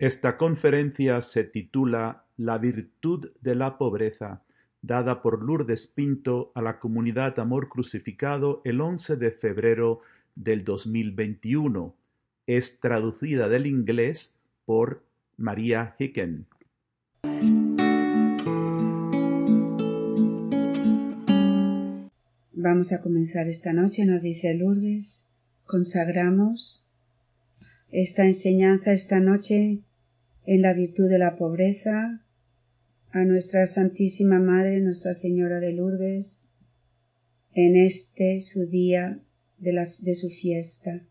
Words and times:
Esta 0.00 0.38
conferencia 0.38 1.20
se 1.20 1.44
titula 1.44 2.24
La 2.38 2.56
virtud 2.56 3.32
de 3.42 3.54
la 3.54 3.76
pobreza, 3.76 4.42
dada 4.80 5.20
por 5.20 5.42
Lourdes 5.42 5.88
Pinto 5.88 6.52
a 6.54 6.62
la 6.62 6.78
comunidad 6.78 7.38
Amor 7.38 7.68
Crucificado 7.68 8.62
el 8.64 8.80
11 8.80 9.16
de 9.16 9.30
febrero 9.30 10.00
del 10.34 10.64
2021. 10.64 11.94
Es 12.46 12.80
traducida 12.80 13.50
del 13.50 13.66
inglés 13.66 14.36
por 14.64 15.04
María 15.36 15.94
Hicken. 15.98 16.46
Vamos 22.54 22.92
a 22.94 23.02
comenzar 23.02 23.48
esta 23.48 23.74
noche, 23.74 24.06
nos 24.06 24.22
dice 24.22 24.54
Lourdes. 24.54 25.26
Consagramos 25.66 26.86
esta 27.90 28.24
enseñanza 28.24 28.94
esta 28.94 29.20
noche 29.20 29.82
en 30.50 30.62
la 30.62 30.74
virtud 30.74 31.08
de 31.08 31.20
la 31.20 31.36
pobreza, 31.36 32.26
a 33.12 33.24
nuestra 33.24 33.68
Santísima 33.68 34.40
Madre, 34.40 34.80
Nuestra 34.80 35.14
Señora 35.14 35.60
de 35.60 35.72
Lourdes, 35.72 36.42
en 37.54 37.76
este 37.76 38.40
su 38.40 38.66
día 38.66 39.22
de, 39.58 39.72
la, 39.72 39.94
de 40.00 40.16
su 40.16 40.28
fiesta. 40.28 41.06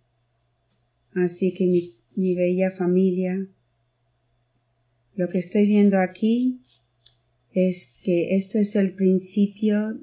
Así 1.13 1.54
que 1.54 1.68
mi, 1.68 1.90
mi 2.18 2.36
bella 2.36 2.72
familia, 2.72 3.48
lo 5.16 5.30
que 5.30 5.38
estoy 5.38 5.68
viendo 5.68 5.99
aquí 5.99 6.60
es 7.54 7.96
que 8.04 8.35
esto 8.35 8.60
es 8.60 8.76
el 8.76 8.94
principio 8.94 10.02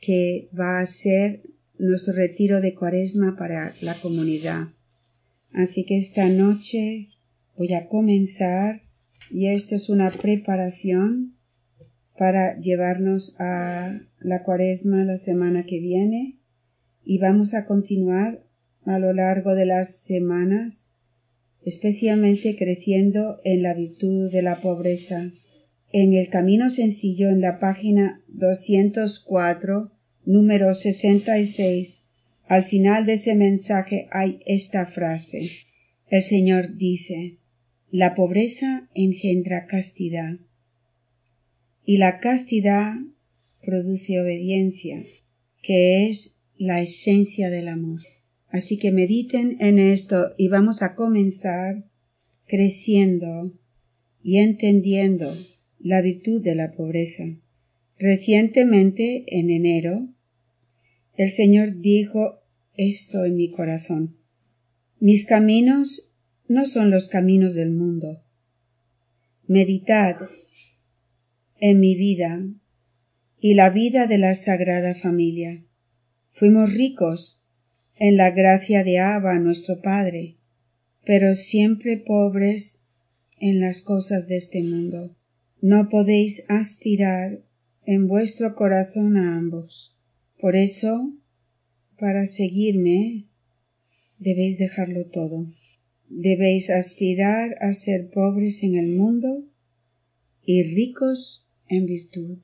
que 0.00 0.48
va 0.56 0.78
a 0.78 0.86
ser 0.86 1.42
nuestro 1.76 2.12
retiro 2.12 2.60
de 2.60 2.76
cuaresma 2.76 3.36
para 3.36 3.74
la 3.82 3.96
comunidad. 3.96 4.68
Así 5.50 5.84
que 5.84 5.98
esta 5.98 6.28
noche 6.28 7.08
voy 7.56 7.72
a 7.74 7.88
comenzar 7.88 8.82
y 9.30 9.48
esto 9.48 9.76
es 9.76 9.88
una 9.88 10.10
preparación 10.10 11.36
para 12.18 12.58
llevarnos 12.58 13.36
a 13.38 14.00
la 14.18 14.42
cuaresma 14.42 15.04
la 15.04 15.18
semana 15.18 15.64
que 15.64 15.80
viene 15.80 16.38
y 17.04 17.18
vamos 17.18 17.54
a 17.54 17.66
continuar 17.66 18.44
a 18.84 18.98
lo 18.98 19.12
largo 19.12 19.54
de 19.54 19.66
las 19.66 19.96
semanas 19.96 20.90
especialmente 21.64 22.56
creciendo 22.56 23.40
en 23.44 23.62
la 23.62 23.74
virtud 23.74 24.30
de 24.32 24.42
la 24.42 24.56
pobreza. 24.56 25.30
En 25.92 26.14
el 26.14 26.30
camino 26.30 26.70
sencillo 26.70 27.28
en 27.28 27.40
la 27.40 27.58
página 27.58 28.22
204 28.28 29.92
número 30.24 30.74
66 30.74 32.06
al 32.50 32.64
final 32.64 33.06
de 33.06 33.12
ese 33.12 33.36
mensaje 33.36 34.08
hay 34.10 34.40
esta 34.44 34.84
frase. 34.84 35.48
El 36.08 36.20
Señor 36.20 36.76
dice, 36.76 37.36
la 37.90 38.14
pobreza 38.14 38.88
engendra 38.94 39.66
castidad 39.66 40.38
y 41.84 41.96
la 41.96 42.20
castidad 42.20 42.94
produce 43.64 44.20
obediencia, 44.20 45.02
que 45.62 46.08
es 46.08 46.38
la 46.56 46.80
esencia 46.82 47.50
del 47.50 47.68
amor. 47.68 48.00
Así 48.48 48.78
que 48.78 48.92
mediten 48.92 49.56
en 49.60 49.78
esto 49.78 50.34
y 50.38 50.48
vamos 50.48 50.82
a 50.82 50.94
comenzar 50.94 51.84
creciendo 52.46 53.52
y 54.22 54.38
entendiendo 54.38 55.36
la 55.78 56.00
virtud 56.00 56.42
de 56.42 56.54
la 56.54 56.72
pobreza. 56.72 57.24
Recientemente, 57.98 59.24
en 59.26 59.50
enero, 59.50 60.08
el 61.16 61.30
Señor 61.30 61.80
dijo 61.80 62.40
esto 62.76 63.24
en 63.24 63.36
mi 63.36 63.50
corazón. 63.50 64.16
Mis 65.00 65.26
caminos 65.26 66.09
no 66.50 66.66
son 66.66 66.90
los 66.90 67.08
caminos 67.08 67.54
del 67.54 67.70
mundo. 67.70 68.24
Meditad 69.46 70.16
en 71.60 71.78
mi 71.78 71.94
vida 71.94 72.44
y 73.38 73.54
la 73.54 73.70
vida 73.70 74.08
de 74.08 74.18
la 74.18 74.34
Sagrada 74.34 74.96
Familia. 74.96 75.64
Fuimos 76.32 76.74
ricos 76.74 77.44
en 78.00 78.16
la 78.16 78.32
gracia 78.32 78.82
de 78.82 78.98
Abba, 78.98 79.38
nuestro 79.38 79.80
Padre, 79.80 80.38
pero 81.04 81.36
siempre 81.36 81.98
pobres 81.98 82.82
en 83.38 83.60
las 83.60 83.82
cosas 83.82 84.26
de 84.26 84.36
este 84.36 84.60
mundo. 84.64 85.14
No 85.62 85.88
podéis 85.88 86.44
aspirar 86.48 87.44
en 87.86 88.08
vuestro 88.08 88.56
corazón 88.56 89.16
a 89.16 89.36
ambos. 89.36 89.96
Por 90.40 90.56
eso 90.56 91.14
para 91.96 92.26
seguirme 92.26 93.28
debéis 94.18 94.58
dejarlo 94.58 95.06
todo. 95.06 95.46
Debéis 96.10 96.70
aspirar 96.70 97.56
a 97.60 97.72
ser 97.72 98.10
pobres 98.10 98.64
en 98.64 98.74
el 98.74 98.96
mundo 98.96 99.44
y 100.44 100.64
ricos 100.64 101.48
en 101.68 101.86
virtud. 101.86 102.38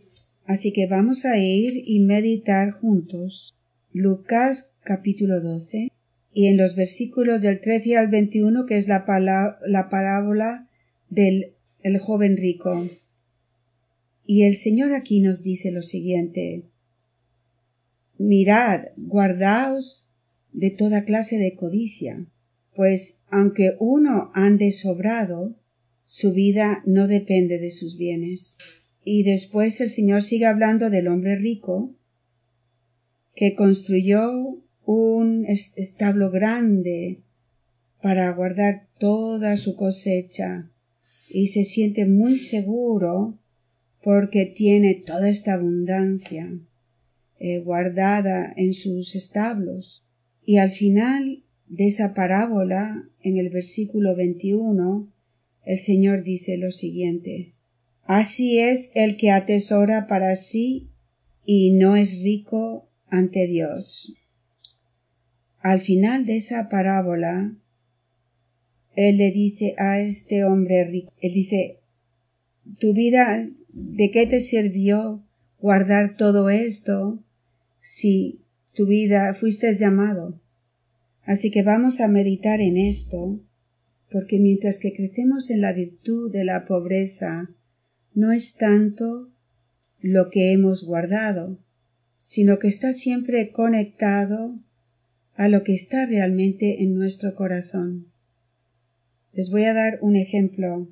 Así 0.44 0.72
que 0.72 0.86
vamos 0.86 1.24
a 1.24 1.36
ir 1.38 1.82
y 1.84 1.98
meditar 2.00 2.70
juntos 2.70 3.58
Lucas 3.92 4.72
capítulo 4.84 5.40
12 5.40 5.90
y 6.32 6.46
en 6.46 6.56
los 6.56 6.76
versículos 6.76 7.42
del 7.42 7.60
13 7.60 7.96
al 7.96 8.08
21 8.08 8.66
que 8.66 8.78
es 8.78 8.86
la, 8.86 9.04
la 9.66 9.90
parábola 9.90 10.68
del 11.10 11.54
el 11.82 11.98
joven 11.98 12.36
rico. 12.36 12.86
Y 14.24 14.44
el 14.44 14.56
Señor 14.56 14.92
aquí 14.92 15.20
nos 15.20 15.42
dice 15.42 15.72
lo 15.72 15.82
siguiente 15.82 16.62
Mirad, 18.16 18.86
guardaos 18.96 20.08
de 20.52 20.70
toda 20.70 21.04
clase 21.04 21.36
de 21.36 21.56
codicia, 21.56 22.26
pues 22.76 23.20
aunque 23.28 23.76
uno 23.80 24.30
ande 24.34 24.70
sobrado, 24.72 25.54
su 26.04 26.32
vida 26.32 26.82
no 26.86 27.08
depende 27.08 27.58
de 27.58 27.70
sus 27.70 27.96
bienes. 27.96 28.58
Y 29.04 29.22
después 29.22 29.80
el 29.80 29.88
Señor 29.88 30.22
sigue 30.22 30.46
hablando 30.46 30.90
del 30.90 31.08
hombre 31.08 31.36
rico, 31.36 31.94
que 33.34 33.54
construyó 33.54 34.58
un 34.84 35.46
establo 35.46 36.30
grande 36.30 37.20
para 38.02 38.30
guardar 38.32 38.86
toda 38.98 39.56
su 39.56 39.74
cosecha 39.74 40.70
y 41.30 41.48
se 41.48 41.64
siente 41.64 42.06
muy 42.06 42.38
seguro 42.38 43.38
porque 44.02 44.46
tiene 44.46 44.94
toda 44.94 45.28
esta 45.28 45.54
abundancia. 45.54 46.52
Eh, 47.38 47.60
guardada 47.60 48.54
en 48.56 48.72
sus 48.72 49.14
establos. 49.14 50.04
Y 50.44 50.56
al 50.56 50.70
final 50.70 51.42
de 51.68 51.88
esa 51.88 52.14
parábola, 52.14 53.08
en 53.20 53.36
el 53.38 53.50
versículo 53.50 54.14
21, 54.14 55.12
el 55.64 55.78
Señor 55.78 56.22
dice 56.22 56.56
lo 56.56 56.70
siguiente 56.70 57.54
Así 58.04 58.60
es 58.60 58.92
el 58.94 59.16
que 59.16 59.30
atesora 59.30 60.06
para 60.06 60.36
sí 60.36 60.90
y 61.44 61.72
no 61.72 61.96
es 61.96 62.22
rico 62.22 62.88
ante 63.08 63.46
Dios. 63.46 64.14
Al 65.60 65.80
final 65.80 66.24
de 66.24 66.36
esa 66.36 66.68
parábola, 66.68 67.56
Él 68.94 69.16
le 69.16 69.32
dice 69.32 69.74
a 69.78 69.98
este 69.98 70.44
hombre 70.44 70.84
rico, 70.84 71.12
Él 71.20 71.34
dice, 71.34 71.80
tu 72.78 72.94
vida, 72.94 73.48
¿de 73.72 74.10
qué 74.12 74.26
te 74.26 74.38
sirvió 74.38 75.26
guardar 75.58 76.16
todo 76.16 76.48
esto 76.48 77.18
si 77.80 78.40
tu 78.74 78.86
vida 78.86 79.34
fuiste 79.34 79.74
llamado. 79.74 80.40
Así 81.26 81.50
que 81.50 81.62
vamos 81.62 82.00
a 82.00 82.06
meditar 82.06 82.60
en 82.60 82.76
esto, 82.76 83.40
porque 84.12 84.38
mientras 84.38 84.78
que 84.78 84.94
crecemos 84.94 85.50
en 85.50 85.60
la 85.60 85.72
virtud 85.72 86.32
de 86.32 86.44
la 86.44 86.64
pobreza, 86.64 87.50
no 88.14 88.30
es 88.30 88.54
tanto 88.54 89.28
lo 90.00 90.30
que 90.30 90.52
hemos 90.52 90.84
guardado, 90.84 91.58
sino 92.16 92.60
que 92.60 92.68
está 92.68 92.92
siempre 92.92 93.50
conectado 93.50 94.56
a 95.34 95.48
lo 95.48 95.64
que 95.64 95.74
está 95.74 96.06
realmente 96.06 96.84
en 96.84 96.94
nuestro 96.94 97.34
corazón. 97.34 98.06
Les 99.32 99.50
voy 99.50 99.64
a 99.64 99.74
dar 99.74 99.98
un 100.02 100.14
ejemplo. 100.14 100.88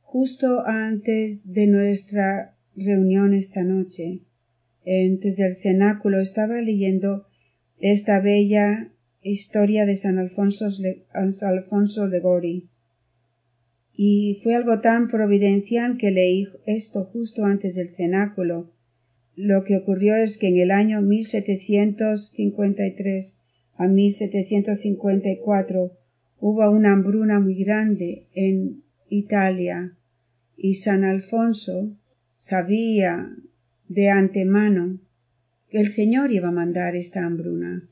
Justo 0.00 0.66
antes 0.66 1.52
de 1.52 1.66
nuestra 1.66 2.56
reunión 2.74 3.34
esta 3.34 3.62
noche, 3.62 4.22
antes 4.86 5.36
del 5.36 5.56
cenáculo 5.56 6.20
estaba 6.20 6.60
leyendo 6.62 7.26
esta 7.78 8.20
bella 8.20 8.90
historia 9.30 9.86
de 9.86 9.96
San 9.96 10.18
Alfonso, 10.18 10.68
Alfonso 11.12 12.08
de 12.08 12.20
Gori. 12.20 12.68
Y 13.96 14.40
fue 14.42 14.54
algo 14.54 14.80
tan 14.80 15.08
providencial 15.08 15.96
que 15.96 16.10
leí 16.10 16.46
esto 16.66 17.04
justo 17.04 17.44
antes 17.44 17.76
del 17.76 17.88
cenáculo. 17.88 18.70
Lo 19.34 19.64
que 19.64 19.76
ocurrió 19.76 20.16
es 20.16 20.36
que 20.38 20.48
en 20.48 20.58
el 20.58 20.70
año 20.70 21.00
1753 21.00 23.38
a 23.76 23.88
1754 23.88 25.92
hubo 26.40 26.70
una 26.70 26.92
hambruna 26.92 27.40
muy 27.40 27.54
grande 27.54 28.26
en 28.34 28.82
Italia 29.08 29.96
y 30.56 30.74
San 30.74 31.04
Alfonso 31.04 31.96
sabía 32.36 33.34
de 33.88 34.10
antemano 34.10 35.00
que 35.70 35.80
el 35.80 35.88
Señor 35.88 36.30
iba 36.32 36.48
a 36.48 36.52
mandar 36.52 36.94
esta 36.94 37.24
hambruna 37.24 37.88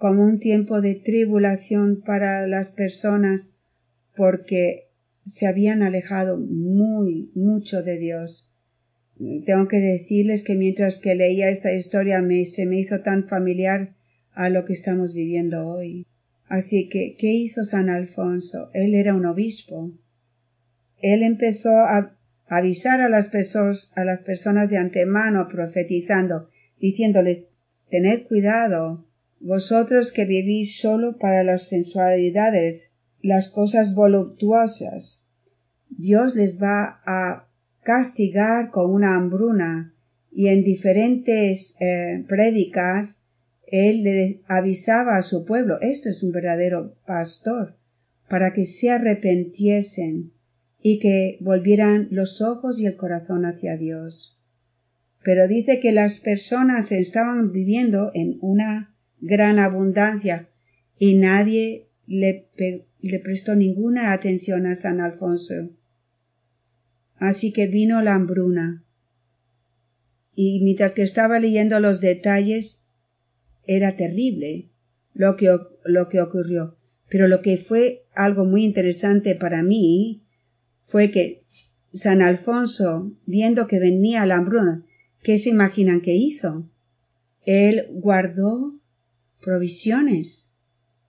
como 0.00 0.24
un 0.24 0.38
tiempo 0.38 0.80
de 0.80 0.94
tribulación 0.94 2.00
para 2.00 2.46
las 2.46 2.72
personas 2.72 3.58
porque 4.16 4.88
se 5.26 5.46
habían 5.46 5.82
alejado 5.82 6.38
muy, 6.38 7.30
mucho 7.34 7.82
de 7.82 7.98
Dios. 7.98 8.50
Tengo 9.44 9.68
que 9.68 9.76
decirles 9.76 10.42
que 10.42 10.54
mientras 10.54 10.98
que 10.98 11.14
leía 11.14 11.50
esta 11.50 11.74
historia 11.74 12.22
me, 12.22 12.46
se 12.46 12.64
me 12.64 12.80
hizo 12.80 13.02
tan 13.02 13.28
familiar 13.28 13.94
a 14.32 14.48
lo 14.48 14.64
que 14.64 14.72
estamos 14.72 15.12
viviendo 15.12 15.68
hoy. 15.68 16.06
Así 16.46 16.88
que, 16.88 17.14
¿qué 17.18 17.34
hizo 17.34 17.64
San 17.64 17.90
Alfonso? 17.90 18.70
Él 18.72 18.94
era 18.94 19.14
un 19.14 19.26
obispo. 19.26 19.92
Él 21.02 21.22
empezó 21.22 21.76
a 21.76 22.16
avisar 22.46 23.02
a 23.02 23.10
las, 23.10 23.28
personas, 23.28 23.92
a 23.96 24.04
las 24.04 24.22
personas 24.22 24.70
de 24.70 24.78
antemano 24.78 25.46
profetizando, 25.46 26.48
diciéndoles 26.80 27.48
Tened 27.90 28.28
cuidado, 28.28 29.09
vosotros 29.40 30.12
que 30.12 30.26
vivís 30.26 30.78
solo 30.78 31.18
para 31.18 31.42
las 31.42 31.68
sensualidades, 31.68 32.94
las 33.22 33.48
cosas 33.48 33.94
voluptuosas. 33.94 35.26
Dios 35.88 36.36
les 36.36 36.62
va 36.62 37.00
a 37.04 37.48
castigar 37.82 38.70
con 38.70 38.90
una 38.90 39.16
hambruna 39.16 39.94
y 40.30 40.48
en 40.48 40.62
diferentes 40.62 41.74
eh, 41.80 42.24
prédicas 42.28 43.24
él 43.66 44.02
le 44.02 44.42
avisaba 44.46 45.16
a 45.16 45.22
su 45.22 45.44
pueblo 45.44 45.80
esto 45.80 46.08
es 46.08 46.22
un 46.22 46.32
verdadero 46.32 46.96
pastor 47.06 47.76
para 48.28 48.52
que 48.52 48.66
se 48.66 48.90
arrepentiesen 48.90 50.32
y 50.80 50.98
que 51.00 51.38
volvieran 51.40 52.08
los 52.10 52.40
ojos 52.40 52.80
y 52.80 52.86
el 52.86 52.96
corazón 52.96 53.44
hacia 53.44 53.76
Dios. 53.76 54.40
Pero 55.22 55.48
dice 55.48 55.80
que 55.80 55.92
las 55.92 56.20
personas 56.20 56.92
estaban 56.92 57.52
viviendo 57.52 58.10
en 58.14 58.38
una 58.40 58.89
gran 59.20 59.58
abundancia 59.58 60.48
y 60.98 61.14
nadie 61.14 61.88
le, 62.06 62.48
prestó 63.22 63.54
ninguna 63.54 64.12
atención 64.12 64.66
a 64.66 64.74
San 64.74 65.00
Alfonso. 65.00 65.70
Así 67.16 67.52
que 67.52 67.66
vino 67.66 68.02
la 68.02 68.14
hambruna. 68.14 68.84
Y 70.34 70.60
mientras 70.62 70.92
que 70.92 71.02
estaba 71.02 71.38
leyendo 71.38 71.80
los 71.80 72.00
detalles, 72.00 72.84
era 73.66 73.96
terrible 73.96 74.70
lo 75.14 75.36
que, 75.36 75.56
lo 75.84 76.08
que 76.08 76.20
ocurrió. 76.20 76.76
Pero 77.08 77.28
lo 77.28 77.42
que 77.42 77.58
fue 77.58 78.04
algo 78.14 78.44
muy 78.44 78.64
interesante 78.64 79.34
para 79.34 79.62
mí 79.62 80.22
fue 80.84 81.10
que 81.10 81.44
San 81.92 82.22
Alfonso, 82.22 83.12
viendo 83.26 83.66
que 83.66 83.80
venía 83.80 84.26
la 84.26 84.36
hambruna, 84.36 84.86
¿qué 85.22 85.38
se 85.38 85.50
imaginan 85.50 86.00
que 86.00 86.14
hizo? 86.14 86.68
Él 87.44 87.86
guardó 87.90 88.79
provisiones 89.42 90.54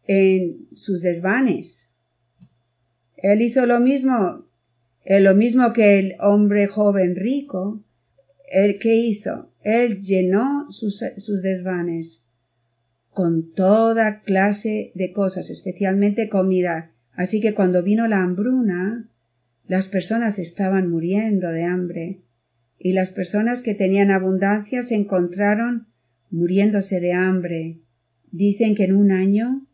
en 0.07 0.67
sus 0.73 1.01
desvanes. 1.01 1.91
Él 3.17 3.41
hizo 3.41 3.65
lo 3.65 3.79
mismo, 3.79 4.45
eh, 5.05 5.19
lo 5.19 5.35
mismo 5.35 5.73
que 5.73 5.99
el 5.99 6.15
hombre 6.19 6.67
joven 6.67 7.15
rico. 7.15 7.83
¿Él 8.51 8.79
qué 8.79 8.95
hizo? 8.95 9.51
Él 9.63 10.01
llenó 10.01 10.71
sus, 10.71 11.03
sus 11.17 11.41
desvanes 11.41 12.25
con 13.13 13.51
toda 13.53 14.21
clase 14.21 14.91
de 14.95 15.11
cosas, 15.11 15.49
especialmente 15.49 16.29
comida. 16.29 16.91
Así 17.13 17.41
que 17.41 17.53
cuando 17.53 17.83
vino 17.83 18.07
la 18.07 18.23
hambruna, 18.23 19.09
las 19.67 19.87
personas 19.87 20.39
estaban 20.39 20.89
muriendo 20.89 21.49
de 21.49 21.63
hambre, 21.63 22.21
y 22.79 22.93
las 22.93 23.11
personas 23.11 23.61
que 23.61 23.75
tenían 23.75 24.09
abundancia 24.09 24.81
se 24.81 24.95
encontraron 24.95 25.87
muriéndose 26.31 26.99
de 26.99 27.13
hambre. 27.13 27.77
Dicen 28.31 28.75
que 28.75 28.85
en 28.85 28.95
un 28.95 29.11
año, 29.11 29.67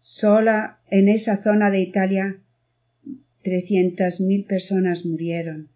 sola 0.00 0.80
en 0.90 1.08
esa 1.08 1.42
zona 1.42 1.70
de 1.70 1.80
Italia, 1.80 2.42
trescientas 3.42 4.20
mil 4.20 4.44
personas 4.44 5.06
murieron. 5.06 5.70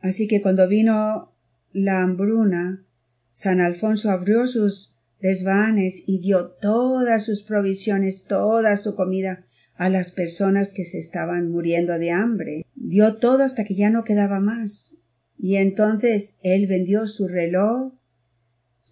Así 0.00 0.26
que 0.26 0.42
cuando 0.42 0.66
vino 0.68 1.32
la 1.72 2.02
hambruna, 2.02 2.84
San 3.30 3.60
Alfonso 3.60 4.10
abrió 4.10 4.46
sus 4.46 4.96
desvanes 5.20 6.02
y 6.06 6.20
dio 6.20 6.50
todas 6.60 7.24
sus 7.24 7.42
provisiones, 7.42 8.24
toda 8.24 8.76
su 8.76 8.94
comida 8.94 9.46
a 9.74 9.88
las 9.88 10.10
personas 10.10 10.72
que 10.72 10.84
se 10.84 10.98
estaban 10.98 11.50
muriendo 11.50 11.98
de 11.98 12.10
hambre. 12.10 12.66
Dio 12.74 13.16
todo 13.16 13.42
hasta 13.42 13.64
que 13.64 13.74
ya 13.74 13.90
no 13.90 14.04
quedaba 14.04 14.40
más. 14.40 14.98
Y 15.38 15.56
entonces 15.56 16.38
él 16.42 16.66
vendió 16.66 17.06
su 17.06 17.26
reloj, 17.26 17.94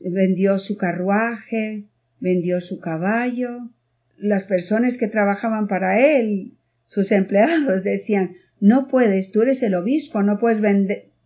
vendió 0.00 0.58
su 0.58 0.76
carruaje, 0.76 1.89
vendió 2.20 2.60
su 2.60 2.78
caballo. 2.78 3.70
Las 4.16 4.44
personas 4.44 4.98
que 4.98 5.08
trabajaban 5.08 5.66
para 5.66 5.98
él, 5.98 6.52
sus 6.86 7.10
empleados, 7.12 7.82
decían 7.82 8.36
no 8.60 8.88
puedes, 8.88 9.32
tú 9.32 9.42
eres 9.42 9.62
el 9.62 9.74
obispo, 9.74 10.22
no 10.22 10.38
puedes 10.38 10.60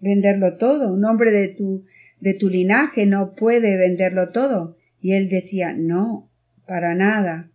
venderlo 0.01 0.57
todo. 0.57 0.93
Un 0.93 1.05
hombre 1.05 1.33
de 1.33 1.49
tu, 1.49 1.85
de 2.21 2.35
tu 2.35 2.49
linaje 2.49 3.07
no 3.07 3.35
puede 3.35 3.77
venderlo 3.77 4.31
todo. 4.31 4.77
Y 5.01 5.15
él 5.15 5.29
decía 5.29 5.75
no, 5.77 6.31
para 6.67 6.95
nada 6.95 7.51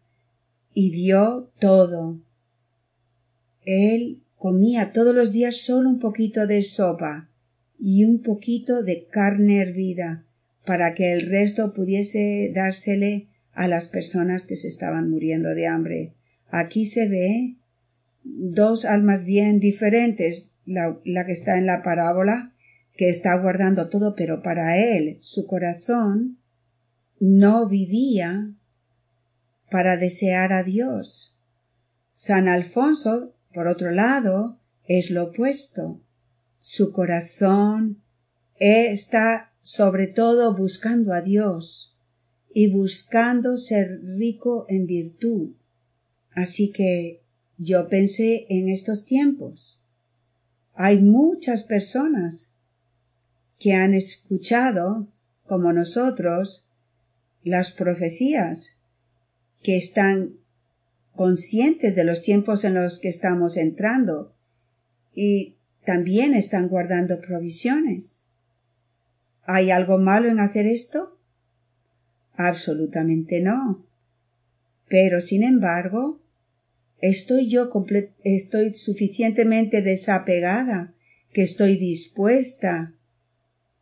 y 0.74 0.92
dio 0.92 1.52
todo. 1.60 2.20
Él 3.64 4.22
comía 4.38 4.92
todos 4.92 5.16
los 5.16 5.32
días 5.32 5.58
solo 5.58 5.90
un 5.90 6.00
poquito 6.00 6.46
de 6.48 6.62
sopa 6.64 7.30
y 7.80 8.04
un 8.04 8.22
poquito 8.22 8.84
de 8.84 9.08
carne 9.08 9.62
hervida 9.62 10.26
para 10.66 10.94
que 10.94 11.14
el 11.14 11.30
resto 11.30 11.74
pudiese 11.74 12.52
dársele 12.54 13.29
a 13.60 13.68
las 13.68 13.90
personas 13.90 14.44
que 14.44 14.56
se 14.56 14.70
estaban 14.70 15.10
muriendo 15.10 15.50
de 15.50 15.68
hambre. 15.68 16.14
Aquí 16.48 16.86
se 16.86 17.10
ve 17.10 17.58
dos 18.24 18.86
almas 18.86 19.26
bien 19.26 19.60
diferentes, 19.60 20.52
la, 20.66 20.98
la 21.04 21.26
que 21.26 21.34
está 21.34 21.58
en 21.58 21.66
la 21.66 21.84
parábola, 21.84 22.54
que 22.96 23.10
está 23.10 23.36
guardando 23.36 23.90
todo, 23.90 24.16
pero 24.16 24.42
para 24.42 24.78
él 24.78 25.18
su 25.20 25.46
corazón 25.46 26.38
no 27.20 27.68
vivía 27.68 28.50
para 29.70 29.98
desear 29.98 30.54
a 30.54 30.64
Dios. 30.64 31.36
San 32.14 32.48
Alfonso, 32.48 33.36
por 33.54 33.68
otro 33.68 33.92
lado, 33.92 34.58
es 34.88 35.12
lo 35.12 35.26
opuesto. 35.26 36.00
Su 36.60 36.94
corazón 36.94 38.02
está 38.58 39.52
sobre 39.62 40.08
todo 40.08 40.56
buscando 40.56 41.12
a 41.12 41.20
Dios 41.20 41.98
y 42.54 42.72
buscando 42.72 43.58
ser 43.58 44.02
rico 44.04 44.66
en 44.70 44.86
virtud. 44.86 45.52
Así 46.32 46.72
que 46.72 47.22
yo 47.58 47.90
pensé 47.90 48.46
en 48.50 48.70
estos 48.70 49.06
tiempos. 49.06 49.84
Hay 50.74 51.02
muchas 51.02 51.64
personas 51.64 52.52
que 53.60 53.74
han 53.74 53.94
escuchado, 53.94 55.08
como 55.46 55.74
nosotros, 55.74 56.68
las 57.44 57.72
profecías 57.72 58.78
que 59.62 59.78
están 59.78 60.36
conscientes 61.14 61.96
de 61.96 62.06
los 62.06 62.22
tiempos 62.22 62.64
en 62.64 62.76
los 62.76 63.00
que 63.00 63.10
estamos 63.10 63.58
entrando 63.58 64.34
y 65.14 65.58
también 65.86 66.34
están 66.34 66.70
guardando 66.70 67.20
provisiones. 67.20 68.24
¿Hay 69.44 69.72
algo 69.72 69.98
malo 69.98 70.30
en 70.30 70.40
hacer 70.40 70.66
esto? 70.66 71.19
Absolutamente 72.42 73.42
no. 73.42 73.86
Pero, 74.88 75.20
sin 75.20 75.44
embargo, 75.44 76.22
estoy 77.02 77.50
yo 77.50 77.70
estoy 78.24 78.76
suficientemente 78.76 79.82
desapegada 79.82 80.94
que 81.34 81.42
estoy 81.42 81.76
dispuesta 81.76 82.94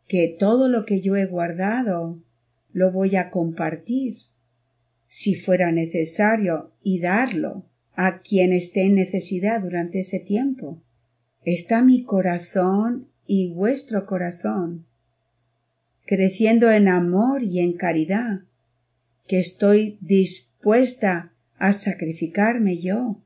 que 0.08 0.34
todo 0.36 0.68
lo 0.68 0.84
que 0.86 1.00
yo 1.00 1.14
he 1.14 1.26
guardado 1.26 2.20
lo 2.72 2.90
voy 2.90 3.14
a 3.14 3.30
compartir 3.30 4.16
si 5.06 5.36
fuera 5.36 5.70
necesario, 5.70 6.72
y 6.82 6.98
darlo 6.98 7.64
a 7.94 8.22
quien 8.22 8.52
esté 8.52 8.82
en 8.82 8.96
necesidad 8.96 9.62
durante 9.62 10.00
ese 10.00 10.18
tiempo. 10.18 10.82
Está 11.44 11.80
mi 11.84 12.02
corazón 12.02 13.06
y 13.24 13.52
vuestro 13.52 14.04
corazón, 14.04 14.84
creciendo 16.04 16.72
en 16.72 16.88
amor 16.88 17.44
y 17.44 17.60
en 17.60 17.74
caridad, 17.74 18.47
que 19.28 19.38
estoy 19.38 19.98
dispuesta 20.00 21.32
a 21.58 21.72
sacrificarme 21.72 22.78
yo 22.78 23.20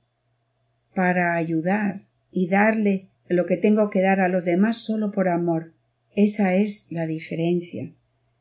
para 0.95 1.37
ayudar 1.37 2.07
y 2.31 2.49
darle 2.49 3.09
lo 3.29 3.47
que 3.47 3.57
tengo 3.57 3.89
que 3.89 4.03
dar 4.03 4.21
a 4.21 4.29
los 4.29 4.45
demás 4.45 4.79
solo 4.79 5.13
por 5.13 5.29
amor. 5.29 5.73
Esa 6.15 6.57
es 6.57 6.89
la 6.91 7.07
diferencia. 7.07 7.93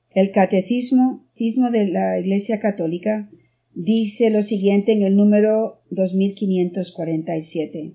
El 0.09 0.31
catecismo 0.31 1.23
de 1.71 1.87
la 1.87 2.19
Iglesia 2.19 2.59
Católica 2.59 3.29
dice 3.73 4.29
lo 4.29 4.43
siguiente 4.43 4.91
en 4.91 5.03
el 5.03 5.15
número 5.15 5.81
2547. 5.91 7.93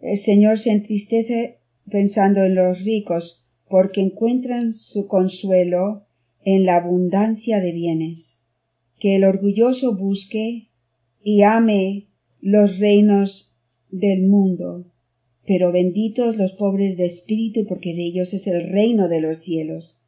El 0.00 0.18
Señor 0.18 0.58
se 0.58 0.70
entristece 0.70 1.58
pensando 1.90 2.44
en 2.44 2.54
los 2.54 2.84
ricos 2.84 3.44
porque 3.68 4.00
encuentran 4.00 4.74
su 4.74 5.08
consuelo 5.08 6.06
en 6.44 6.64
la 6.64 6.76
abundancia 6.76 7.60
de 7.60 7.72
bienes. 7.72 8.42
Que 8.98 9.16
el 9.16 9.24
orgulloso 9.24 9.96
busque 9.96 10.68
y 11.22 11.42
ame 11.42 12.08
los 12.40 12.78
reinos 12.78 13.56
del 13.90 14.26
mundo. 14.26 14.86
Pero 15.46 15.72
benditos 15.72 16.36
los 16.36 16.52
pobres 16.52 16.96
de 16.96 17.06
espíritu, 17.06 17.66
porque 17.66 17.94
de 17.94 18.04
ellos 18.04 18.34
es 18.34 18.46
el 18.46 18.70
reino 18.70 19.08
de 19.08 19.20
los 19.20 19.38
cielos. 19.38 20.00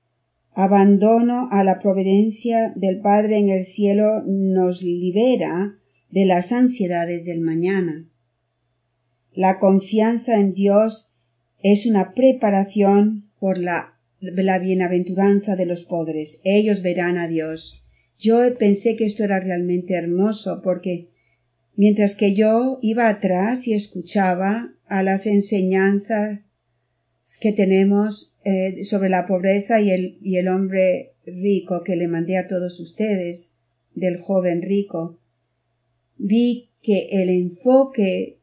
Abandono 0.54 1.48
a 1.50 1.64
la 1.64 1.80
providencia 1.80 2.72
del 2.76 3.00
Padre 3.00 3.38
en 3.38 3.48
el 3.48 3.64
cielo 3.64 4.22
nos 4.26 4.82
libera 4.82 5.78
de 6.10 6.26
las 6.26 6.52
ansiedades 6.52 7.24
del 7.24 7.40
mañana. 7.40 8.06
La 9.32 9.58
confianza 9.58 10.38
en 10.38 10.52
Dios 10.52 11.10
es 11.62 11.86
una 11.86 12.12
preparación 12.12 13.30
por 13.40 13.56
la, 13.56 13.91
la 14.22 14.58
bienaventuranza 14.58 15.56
de 15.56 15.66
los 15.66 15.82
pobres. 15.82 16.40
Ellos 16.44 16.82
verán 16.82 17.18
a 17.18 17.28
Dios. 17.28 17.84
Yo 18.18 18.38
pensé 18.56 18.96
que 18.96 19.04
esto 19.04 19.24
era 19.24 19.40
realmente 19.40 19.94
hermoso 19.94 20.62
porque 20.62 21.08
mientras 21.76 22.14
que 22.14 22.34
yo 22.34 22.78
iba 22.82 23.08
atrás 23.08 23.66
y 23.66 23.74
escuchaba 23.74 24.74
a 24.86 25.02
las 25.02 25.26
enseñanzas 25.26 26.40
que 27.40 27.52
tenemos 27.52 28.36
eh, 28.44 28.84
sobre 28.84 29.08
la 29.08 29.26
pobreza 29.26 29.80
y 29.80 29.90
el, 29.90 30.18
y 30.22 30.36
el 30.36 30.48
hombre 30.48 31.14
rico 31.26 31.82
que 31.82 31.96
le 31.96 32.08
mandé 32.08 32.36
a 32.36 32.48
todos 32.48 32.78
ustedes, 32.80 33.56
del 33.94 34.18
joven 34.18 34.62
rico, 34.62 35.18
vi 36.16 36.70
que 36.82 37.08
el 37.10 37.28
enfoque 37.28 38.38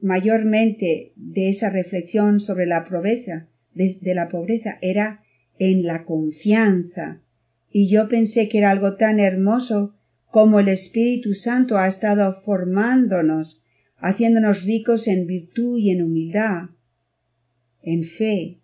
mayormente 0.00 1.12
de 1.16 1.48
esa 1.48 1.70
reflexión 1.70 2.40
sobre 2.40 2.66
la 2.66 2.84
pobreza, 2.84 3.48
de, 3.74 4.14
la 4.14 4.28
pobreza, 4.28 4.78
era 4.80 5.22
en 5.58 5.84
la 5.84 6.04
confianza. 6.04 7.20
Y 7.70 7.88
yo 7.88 8.08
pensé 8.08 8.48
que 8.48 8.58
era 8.58 8.70
algo 8.70 8.96
tan 8.96 9.20
hermoso 9.20 9.94
como 10.30 10.60
el 10.60 10.68
Espíritu 10.68 11.34
Santo 11.34 11.78
ha 11.78 11.88
estado 11.88 12.32
formándonos, 12.32 13.62
haciéndonos 13.98 14.64
ricos 14.64 15.08
en 15.08 15.26
virtud 15.26 15.78
y 15.78 15.90
en 15.90 16.02
humildad, 16.02 16.70
en 17.82 18.04
fe, 18.04 18.60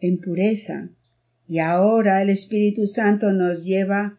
en 0.00 0.18
pureza. 0.18 0.90
Y 1.48 1.58
ahora 1.58 2.22
el 2.22 2.30
Espíritu 2.30 2.86
Santo 2.86 3.32
nos 3.32 3.64
lleva 3.64 4.18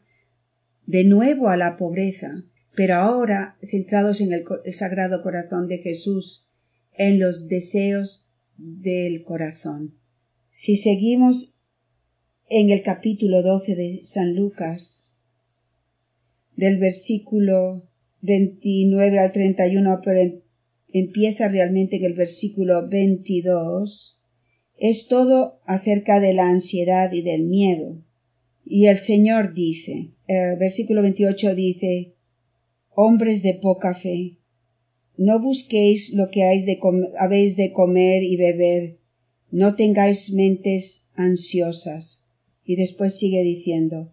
de 0.86 1.04
nuevo 1.04 1.50
a 1.50 1.58
la 1.58 1.78
pobreza, 1.78 2.44
pero 2.76 2.96
ahora 2.96 3.58
centrados 3.64 4.22
en 4.22 4.34
el, 4.34 4.46
sagrado 4.74 5.22
corazón 5.22 5.68
de 5.68 5.78
Jesús, 5.78 6.48
en 6.94 7.20
los 7.20 7.48
deseos 7.48 8.26
del 8.58 9.24
corazón. 9.24 9.96
Si 10.56 10.78
seguimos 10.78 11.56
en 12.48 12.70
el 12.70 12.84
capítulo 12.84 13.42
12 13.42 13.76
de 13.76 14.02
San 14.04 14.36
Lucas, 14.36 15.12
del 16.56 16.78
versículo 16.78 17.90
29 18.22 19.18
al 19.18 19.32
31, 19.32 20.02
pero 20.06 20.20
em, 20.20 20.42
empieza 20.90 21.48
realmente 21.48 21.96
en 21.96 22.04
el 22.06 22.14
versículo 22.14 22.88
22, 22.88 24.22
es 24.78 25.08
todo 25.08 25.60
acerca 25.66 26.20
de 26.20 26.34
la 26.34 26.48
ansiedad 26.48 27.12
y 27.12 27.24
del 27.24 27.46
miedo. 27.46 28.04
Y 28.64 28.86
el 28.86 28.98
Señor 28.98 29.56
dice, 29.56 30.12
el 30.28 30.60
versículo 30.60 31.02
28 31.02 31.56
dice, 31.56 32.14
hombres 32.92 33.42
de 33.42 33.56
poca 33.56 33.96
fe, 33.96 34.38
no 35.18 35.42
busquéis 35.42 36.14
lo 36.14 36.30
que 36.30 36.44
habéis 36.44 37.56
de 37.56 37.72
comer 37.74 38.22
y 38.22 38.38
beber, 38.38 39.03
no 39.54 39.76
tengáis 39.76 40.34
mentes 40.34 41.10
ansiosas. 41.14 42.26
Y 42.66 42.76
después 42.76 43.16
sigue 43.16 43.44
diciendo, 43.44 44.12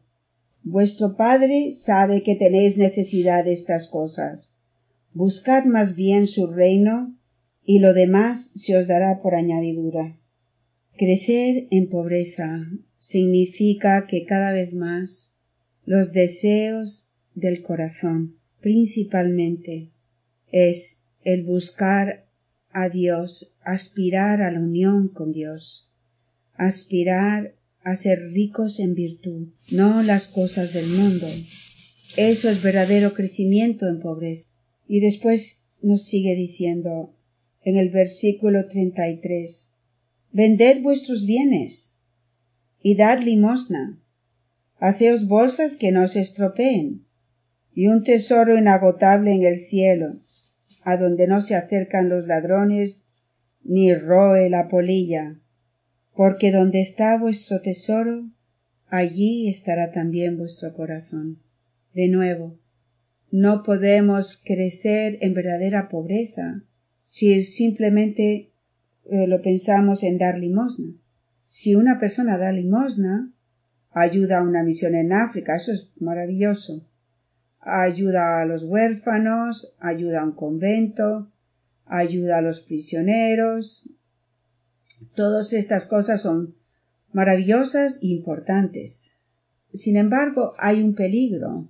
Vuestro 0.62 1.16
Padre 1.16 1.73
sabe 1.73 2.23
que 2.23 2.37
tenéis 2.37 2.76
necesidad 2.76 3.47
de 3.47 3.54
estas 3.54 3.88
cosas. 3.88 4.61
Buscad 5.14 5.64
más 5.64 5.97
bien 5.97 6.26
su 6.26 6.47
reino, 6.47 7.16
y 7.64 7.78
lo 7.78 7.94
demás 7.94 8.52
se 8.54 8.76
os 8.76 8.87
dará 8.87 9.23
por 9.23 9.35
añadidura. 9.35 10.18
Crecer 10.99 11.68
en 11.70 11.88
pobreza 11.88 12.66
significa 12.99 14.06
que 14.06 14.26
cada 14.26 14.52
vez 14.52 14.75
más 14.75 15.37
los 15.87 16.12
deseos 16.12 17.11
del 17.35 17.62
corazón 17.62 18.37
principalmente 18.61 19.88
es 20.52 21.06
el 21.23 21.44
buscar 21.44 22.26
a 22.73 22.89
Dios, 22.89 23.53
aspirar 23.62 24.43
a 24.43 24.50
la 24.50 24.61
unión 24.61 25.09
con 25.09 25.33
Dios, 25.33 25.91
aspirar 26.55 27.55
a 27.83 27.97
ser 27.97 28.31
ricos 28.33 28.79
en 28.79 28.95
virtud, 28.95 29.49
no 29.71 30.03
las 30.03 30.29
cosas 30.29 30.73
del 30.73 30.87
mundo. 30.87 31.27
Eso 32.17 32.50
es 32.50 32.62
verdadero 32.62 33.15
crecimiento 33.15 33.89
en 33.89 34.00
pobreza. 34.00 34.49
Y 34.87 35.00
después 35.00 35.81
nos 35.83 36.05
sigue 36.05 36.35
diciendo 36.35 37.15
en 37.62 37.77
el 37.77 37.91
versículo 37.91 38.67
33, 38.67 39.75
Vended 40.33 40.83
vuestros 40.83 41.27
bienes 41.27 42.00
y 42.83 42.97
dad 42.97 43.21
limosna. 43.21 44.00
Haceos 44.79 45.27
bolsas 45.27 45.77
que 45.77 45.93
no 45.93 46.09
se 46.09 46.21
estropeen 46.21 47.05
y 47.75 47.87
un 47.89 48.03
tesoro 48.03 48.59
inagotable 48.59 49.33
en 49.33 49.45
el 49.45 49.59
cielo, 49.59 50.21
a 50.85 50.97
donde 50.97 51.27
no 51.27 51.41
se 51.41 51.55
acercan 51.55 52.09
los 52.09 52.27
ladrones 52.27 53.05
ni 53.63 53.95
roe 53.95 54.49
la 54.49 54.69
polilla, 54.69 55.39
porque 56.15 56.51
donde 56.51 56.81
está 56.81 57.19
vuestro 57.19 57.61
tesoro, 57.61 58.31
allí 58.87 59.49
estará 59.49 59.93
también 59.93 60.37
vuestro 60.37 60.73
corazón. 60.75 61.41
De 61.95 62.09
nuevo, 62.09 62.59
no 63.31 63.63
podemos 63.63 64.41
crecer 64.45 65.19
en 65.21 65.35
verdadera 65.35 65.89
pobreza 65.89 66.65
si 67.03 67.43
simplemente 67.43 68.53
eh, 69.11 69.27
lo 69.27 69.43
pensamos 69.43 70.03
en 70.03 70.19
dar 70.19 70.39
limosna. 70.39 70.95
Si 71.45 71.75
una 71.75 71.99
persona 71.99 72.39
da 72.39 72.53
limosna, 72.53 73.33
ayuda 73.91 74.39
a 74.39 74.43
una 74.43 74.63
misión 74.63 74.95
en 74.95 75.13
África, 75.13 75.57
eso 75.57 75.73
es 75.73 75.93
maravilloso 75.99 76.89
ayuda 77.61 78.40
a 78.40 78.47
los 78.47 78.64
huérfanos, 78.64 79.75
ayuda 79.79 80.21
a 80.23 80.25
un 80.25 80.33
convento, 80.33 81.31
ayuda 81.87 82.38
a 82.38 82.43
los 82.43 82.61
prisioneros. 82.61 83.88
Todas 85.14 85.52
estas 85.52 85.87
cosas 85.87 86.23
son 86.23 86.55
maravillosas 87.12 87.99
e 88.02 88.09
importantes. 88.09 89.19
Sin 89.73 89.97
embargo, 89.97 90.52
hay 90.59 90.83
un 90.83 90.95
peligro, 90.95 91.69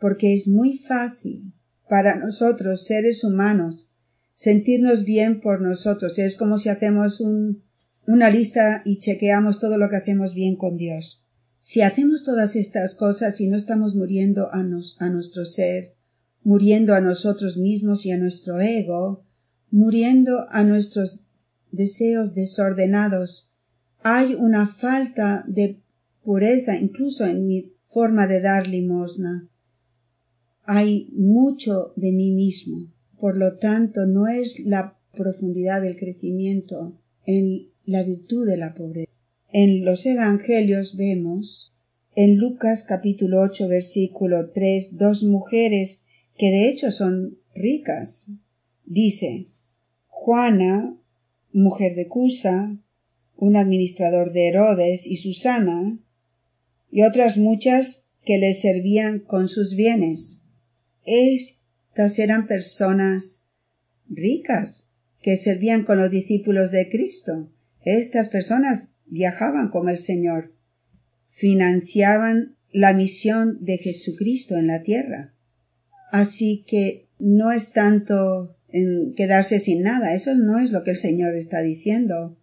porque 0.00 0.34
es 0.34 0.48
muy 0.48 0.78
fácil 0.78 1.52
para 1.88 2.16
nosotros, 2.16 2.86
seres 2.86 3.24
humanos, 3.24 3.90
sentirnos 4.32 5.04
bien 5.04 5.40
por 5.40 5.60
nosotros. 5.60 6.18
Es 6.18 6.36
como 6.36 6.58
si 6.58 6.68
hacemos 6.68 7.20
una 8.06 8.30
lista 8.30 8.82
y 8.84 8.98
chequeamos 8.98 9.60
todo 9.60 9.76
lo 9.78 9.88
que 9.90 9.96
hacemos 9.96 10.34
bien 10.34 10.56
con 10.56 10.76
Dios. 10.76 11.27
Si 11.58 11.82
hacemos 11.82 12.24
todas 12.24 12.56
estas 12.56 12.94
cosas 12.94 13.40
y 13.40 13.48
no 13.48 13.56
estamos 13.56 13.94
muriendo 13.94 14.48
a, 14.52 14.60
a 14.60 15.10
nuestro 15.10 15.44
ser, 15.44 15.94
muriendo 16.42 16.94
a 16.94 17.00
nosotros 17.00 17.56
mismos 17.56 18.06
y 18.06 18.10
a 18.10 18.16
nuestro 18.16 18.60
ego, 18.60 19.24
muriendo 19.70 20.46
a 20.50 20.62
nuestros 20.62 21.24
deseos 21.72 22.34
desordenados, 22.34 23.50
hay 24.02 24.34
una 24.34 24.66
falta 24.66 25.44
de 25.46 25.80
pureza 26.22 26.76
incluso 26.76 27.26
en 27.26 27.46
mi 27.46 27.72
forma 27.86 28.26
de 28.26 28.40
dar 28.40 28.66
limosna. 28.66 29.48
Hay 30.64 31.10
mucho 31.14 31.92
de 31.96 32.12
mí 32.12 32.30
mismo. 32.30 32.86
Por 33.18 33.36
lo 33.36 33.56
tanto, 33.56 34.06
no 34.06 34.28
es 34.28 34.60
la 34.60 34.96
profundidad 35.16 35.82
del 35.82 35.96
crecimiento 35.96 36.96
en 37.26 37.70
la 37.84 38.02
virtud 38.02 38.46
de 38.46 38.56
la 38.56 38.74
pobreza. 38.74 39.10
En 39.50 39.86
los 39.86 40.04
Evangelios 40.04 40.94
vemos 40.94 41.74
en 42.14 42.36
Lucas 42.36 42.84
capítulo 42.86 43.40
8 43.40 43.66
versículo 43.66 44.50
3 44.50 44.98
dos 44.98 45.22
mujeres 45.22 46.04
que 46.36 46.50
de 46.50 46.68
hecho 46.68 46.90
son 46.90 47.38
ricas. 47.54 48.30
Dice 48.84 49.46
Juana, 50.06 50.98
mujer 51.50 51.94
de 51.94 52.08
Cusa, 52.08 52.76
un 53.38 53.56
administrador 53.56 54.34
de 54.34 54.48
Herodes 54.48 55.06
y 55.06 55.16
Susana, 55.16 55.98
y 56.90 57.04
otras 57.04 57.38
muchas 57.38 58.10
que 58.26 58.36
le 58.36 58.52
servían 58.52 59.18
con 59.18 59.48
sus 59.48 59.74
bienes. 59.74 60.42
Estas 61.06 62.18
eran 62.18 62.48
personas 62.48 63.48
ricas 64.10 64.92
que 65.22 65.38
servían 65.38 65.84
con 65.84 65.96
los 65.96 66.10
discípulos 66.10 66.70
de 66.70 66.90
Cristo. 66.90 67.50
Estas 67.80 68.28
personas 68.28 68.97
viajaban 69.10 69.70
con 69.70 69.88
el 69.88 69.98
Señor, 69.98 70.52
financiaban 71.26 72.56
la 72.72 72.92
misión 72.92 73.58
de 73.64 73.78
Jesucristo 73.78 74.56
en 74.56 74.66
la 74.66 74.82
tierra. 74.82 75.34
Así 76.10 76.64
que 76.66 77.08
no 77.18 77.52
es 77.52 77.72
tanto 77.72 78.56
en 78.68 79.14
quedarse 79.14 79.60
sin 79.60 79.82
nada, 79.82 80.14
eso 80.14 80.34
no 80.34 80.58
es 80.58 80.72
lo 80.72 80.84
que 80.84 80.90
el 80.90 80.96
Señor 80.96 81.34
está 81.34 81.60
diciendo. 81.60 82.36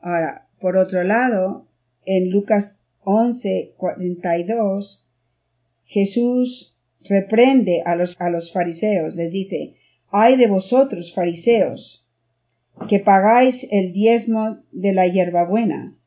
Ahora, 0.00 0.48
por 0.60 0.76
otro 0.76 1.04
lado, 1.04 1.68
en 2.04 2.30
Lucas 2.30 2.80
11, 3.04 3.74
42, 3.76 5.06
Jesús 5.84 6.76
reprende 7.04 7.82
a 7.84 7.96
los, 7.96 8.16
a 8.20 8.30
los 8.30 8.52
fariseos, 8.52 9.14
les 9.14 9.30
dice, 9.30 9.76
ay 10.10 10.36
de 10.36 10.46
vosotros, 10.46 11.14
fariseos, 11.14 12.06
que 12.88 13.00
pagáis 13.00 13.66
el 13.70 13.92
diezmo 13.92 14.60
de 14.72 14.92
la 14.92 15.06
hierbabuena, 15.06 15.97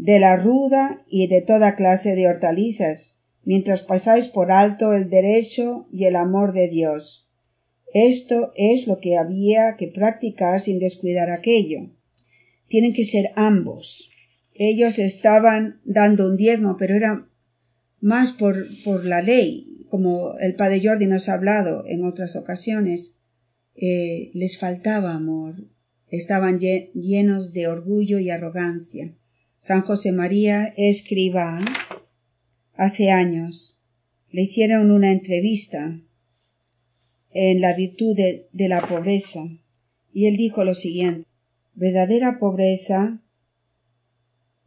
de 0.00 0.18
la 0.18 0.38
ruda 0.38 1.04
y 1.10 1.26
de 1.26 1.42
toda 1.42 1.76
clase 1.76 2.14
de 2.14 2.26
hortalizas, 2.26 3.20
mientras 3.44 3.82
pasáis 3.82 4.28
por 4.28 4.50
alto 4.50 4.94
el 4.94 5.10
derecho 5.10 5.88
y 5.92 6.06
el 6.06 6.16
amor 6.16 6.54
de 6.54 6.68
Dios. 6.68 7.28
Esto 7.92 8.52
es 8.56 8.86
lo 8.86 8.98
que 8.98 9.18
había 9.18 9.76
que 9.76 9.88
practicar 9.88 10.58
sin 10.60 10.78
descuidar 10.78 11.28
aquello. 11.28 11.90
Tienen 12.66 12.94
que 12.94 13.04
ser 13.04 13.32
ambos. 13.36 14.10
Ellos 14.54 14.98
estaban 14.98 15.82
dando 15.84 16.28
un 16.28 16.38
diezmo, 16.38 16.76
pero 16.78 16.94
era 16.94 17.28
más 18.00 18.32
por, 18.32 18.56
por 18.84 19.04
la 19.04 19.20
ley, 19.20 19.84
como 19.90 20.38
el 20.38 20.54
padre 20.54 20.80
Jordi 20.82 21.04
nos 21.04 21.28
ha 21.28 21.34
hablado 21.34 21.84
en 21.86 22.06
otras 22.06 22.36
ocasiones. 22.36 23.18
Eh, 23.74 24.30
les 24.32 24.58
faltaba 24.58 25.12
amor, 25.12 25.56
estaban 26.08 26.58
llenos 26.58 27.52
de 27.52 27.68
orgullo 27.68 28.18
y 28.18 28.30
arrogancia. 28.30 29.14
San 29.60 29.82
José 29.82 30.10
María 30.10 30.74
escriba 30.76 31.60
hace 32.74 33.10
años 33.10 33.78
le 34.32 34.42
hicieron 34.42 34.90
una 34.90 35.12
entrevista 35.12 36.00
en 37.30 37.60
la 37.60 37.74
virtud 37.74 38.16
de, 38.16 38.48
de 38.52 38.68
la 38.68 38.80
pobreza. 38.80 39.44
Y 40.12 40.26
él 40.26 40.36
dijo 40.36 40.64
lo 40.64 40.74
siguiente 40.74 41.30
verdadera 41.74 42.38
pobreza 42.38 43.22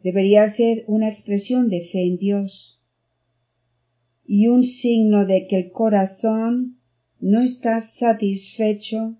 debería 0.01 0.47
ser 0.49 0.83
una 0.87 1.09
expresión 1.09 1.69
de 1.69 1.81
fe 1.81 2.07
en 2.07 2.17
Dios 2.17 2.81
y 4.25 4.47
un 4.47 4.63
signo 4.63 5.25
de 5.25 5.47
que 5.47 5.57
el 5.57 5.71
corazón 5.71 6.79
no 7.19 7.41
está 7.41 7.81
satisfecho 7.81 9.17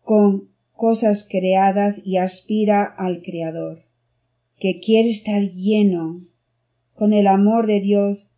con 0.00 0.50
cosas 0.72 1.26
creadas 1.28 2.02
y 2.04 2.16
aspira 2.16 2.84
al 2.84 3.22
Creador, 3.22 3.84
que 4.62 4.78
quiere 4.78 5.10
estar 5.10 5.42
lleno 5.42 6.20
con 6.94 7.14
el 7.14 7.26
amor 7.26 7.66
de 7.66 7.80
Dios 7.80 8.30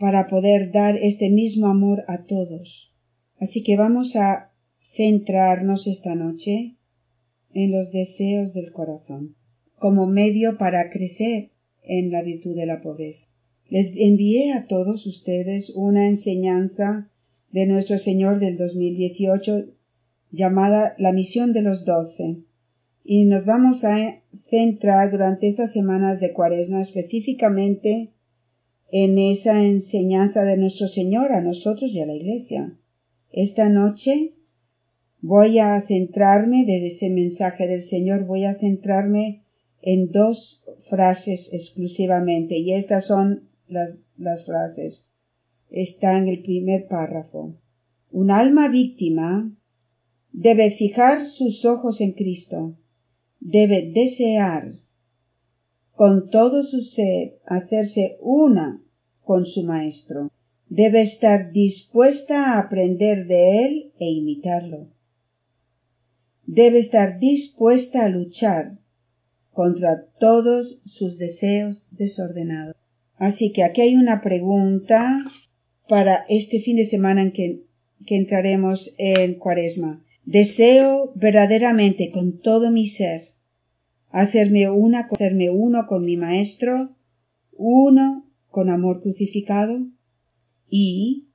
para 0.00 0.26
poder 0.26 0.72
dar 0.72 0.96
este 0.96 1.30
mismo 1.30 1.68
amor 1.68 2.02
a 2.08 2.24
todos. 2.24 2.92
Así 3.38 3.62
que 3.62 3.76
vamos 3.76 4.16
a 4.16 4.50
centrarnos 4.96 5.86
esta 5.86 6.16
noche 6.16 6.74
en 7.52 7.70
los 7.70 7.92
deseos 7.92 8.52
del 8.52 8.72
corazón, 8.72 9.36
como 9.78 10.08
medio 10.08 10.58
para 10.58 10.90
crecer 10.90 11.52
en 11.84 12.10
la 12.10 12.22
virtud 12.22 12.56
de 12.56 12.66
la 12.66 12.82
pobreza. 12.82 13.28
Les 13.68 13.92
envié 13.94 14.54
a 14.54 14.66
todos 14.66 15.06
ustedes 15.06 15.70
una 15.70 16.08
enseñanza 16.08 17.12
de 17.52 17.66
nuestro 17.66 17.98
Señor 17.98 18.40
del 18.40 18.56
2018 18.56 19.66
llamada 20.32 20.96
La 20.98 21.12
misión 21.12 21.52
de 21.52 21.62
los 21.62 21.84
doce 21.84 22.38
y 23.04 23.26
nos 23.26 23.44
vamos 23.44 23.84
a 23.84 24.22
centrar 24.48 25.10
durante 25.10 25.46
estas 25.46 25.72
semanas 25.72 26.20
de 26.20 26.32
cuaresma 26.32 26.80
específicamente 26.80 28.14
en 28.90 29.18
esa 29.18 29.62
enseñanza 29.62 30.44
de 30.44 30.56
nuestro 30.56 30.88
Señor 30.88 31.32
a 31.32 31.42
nosotros 31.42 31.94
y 31.94 32.00
a 32.00 32.06
la 32.06 32.14
Iglesia. 32.14 32.78
Esta 33.30 33.68
noche 33.68 34.32
voy 35.20 35.58
a 35.58 35.82
centrarme 35.86 36.64
desde 36.64 36.88
ese 36.88 37.10
mensaje 37.10 37.66
del 37.66 37.82
Señor, 37.82 38.24
voy 38.24 38.44
a 38.44 38.54
centrarme 38.54 39.42
en 39.82 40.10
dos 40.10 40.64
frases 40.88 41.52
exclusivamente 41.52 42.56
y 42.56 42.72
estas 42.72 43.06
son 43.06 43.48
las, 43.68 43.98
las 44.16 44.46
frases. 44.46 45.10
Está 45.70 46.16
en 46.16 46.28
el 46.28 46.42
primer 46.42 46.86
párrafo. 46.86 47.54
Un 48.10 48.30
alma 48.30 48.68
víctima 48.68 49.52
debe 50.32 50.70
fijar 50.70 51.20
sus 51.20 51.64
ojos 51.64 52.00
en 52.00 52.12
Cristo, 52.12 52.76
debe 53.44 53.92
desear 53.94 54.72
con 55.92 56.30
todo 56.30 56.62
su 56.64 56.80
ser 56.80 57.38
hacerse 57.46 58.16
una 58.20 58.82
con 59.22 59.46
su 59.46 59.62
Maestro, 59.64 60.32
debe 60.68 61.02
estar 61.02 61.52
dispuesta 61.52 62.54
a 62.54 62.58
aprender 62.58 63.26
de 63.26 63.64
él 63.64 63.92
e 64.00 64.10
imitarlo. 64.10 64.88
Debe 66.46 66.78
estar 66.78 67.20
dispuesta 67.20 68.04
a 68.04 68.08
luchar 68.08 68.78
contra 69.52 70.06
todos 70.18 70.80
sus 70.84 71.18
deseos 71.18 71.88
desordenados. 71.92 72.76
Así 73.16 73.52
que 73.52 73.62
aquí 73.62 73.82
hay 73.82 73.94
una 73.94 74.20
pregunta 74.20 75.24
para 75.86 76.24
este 76.28 76.60
fin 76.60 76.76
de 76.76 76.86
semana 76.86 77.22
en 77.22 77.32
que, 77.32 77.62
que 78.06 78.16
entraremos 78.16 78.94
en 78.98 79.34
Cuaresma. 79.34 80.02
Deseo 80.24 81.12
verdaderamente 81.14 82.10
con 82.10 82.40
todo 82.40 82.70
mi 82.70 82.88
ser 82.88 83.33
hacerme 84.14 84.70
una, 84.70 85.08
hacerme 85.10 85.50
uno 85.50 85.86
con 85.88 86.04
mi 86.04 86.16
Maestro, 86.16 86.96
uno 87.52 88.30
con 88.48 88.70
amor 88.70 89.02
crucificado, 89.02 89.88
y 90.68 91.26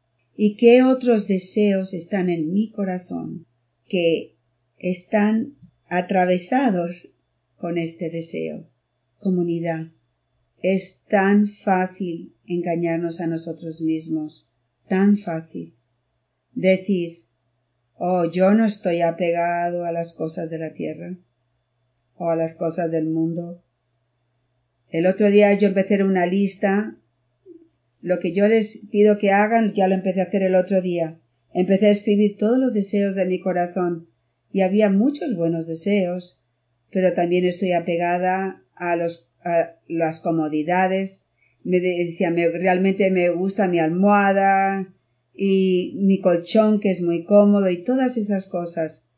y 0.42 0.56
qué 0.56 0.84
otros 0.84 1.28
deseos 1.28 1.94
están 1.94 2.30
en 2.30 2.54
mi 2.54 2.72
corazón 2.72 3.46
que 3.86 4.38
están 4.78 5.58
atravesados 5.90 7.18
con 7.58 7.78
este 7.78 8.10
deseo. 8.10 8.70
Comunidad. 9.18 9.88
Es 10.62 11.04
tan 11.04 11.50
fácil 11.50 12.38
engañarnos 12.46 13.20
a 13.20 13.28
nosotros 13.28 13.82
mismos, 13.82 14.50
tan 14.88 15.18
fácil. 15.18 15.76
Decir, 16.54 17.26
oh, 17.96 18.24
yo 18.32 18.54
no 18.54 18.66
estoy 18.66 19.02
apegado 19.02 19.84
a 19.84 19.92
las 19.92 20.14
cosas 20.14 20.50
de 20.50 20.60
la 20.60 20.72
tierra 20.72 21.18
o 22.20 22.30
a 22.30 22.36
las 22.36 22.56
cosas 22.56 22.92
del 22.92 23.08
mundo. 23.08 23.64
El 24.90 25.08
otro 25.08 25.30
día 25.30 25.54
yo 25.54 25.70
empecé 25.70 26.04
una 26.04 26.26
lista. 26.26 26.98
Lo 28.02 28.20
que 28.20 28.34
yo 28.34 28.48
les 28.48 28.88
pido 28.92 29.18
que 29.18 29.32
hagan, 29.32 29.74
ya 29.74 29.88
lo 29.88 29.96
empecé 29.96 30.20
a 30.20 30.26
hacer 30.26 30.44
el 30.44 30.56
otro 30.56 30.82
día. 30.82 31.20
Empecé 31.54 31.88
a 31.88 31.92
escribir 31.92 32.38
todos 32.38 32.60
los 32.60 32.74
deseos 32.74 33.16
de 33.16 33.26
mi 33.26 33.40
corazón 33.40 34.10
y 34.52 34.62
había 34.62 34.90
muchos 34.90 35.36
buenos 35.36 35.68
deseos, 35.68 36.44
pero 36.92 37.14
también 37.14 37.46
estoy 37.46 37.72
apegada 37.72 38.64
a 38.76 38.96
los 38.96 39.30
las 39.88 40.20
comodidades. 40.20 41.26
Me 41.64 41.80
decía, 41.80 42.32
me, 42.32 42.50
realmente 42.50 43.12
me 43.12 43.30
gusta 43.30 43.68
mi 43.68 43.80
almohada 43.80 44.94
y 45.34 45.98
mi 46.02 46.20
colchón 46.20 46.82
que 46.82 46.92
es 46.92 47.02
muy 47.02 47.24
cómodo 47.24 47.70
y 47.70 47.84
todas 47.84 48.18
esas 48.18 48.50
cosas. 48.50 49.09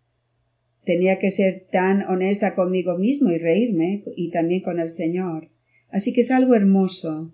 Tenía 0.91 1.19
que 1.19 1.31
ser 1.31 1.67
tan 1.71 2.01
honesta 2.01 2.53
conmigo 2.53 2.97
mismo 2.97 3.31
y 3.31 3.37
reírme 3.37 4.03
y 4.17 4.29
también 4.29 4.61
con 4.61 4.77
el 4.77 4.89
Señor. 4.89 5.49
Así 5.89 6.11
que 6.11 6.19
es 6.19 6.31
algo 6.31 6.53
hermoso 6.53 7.33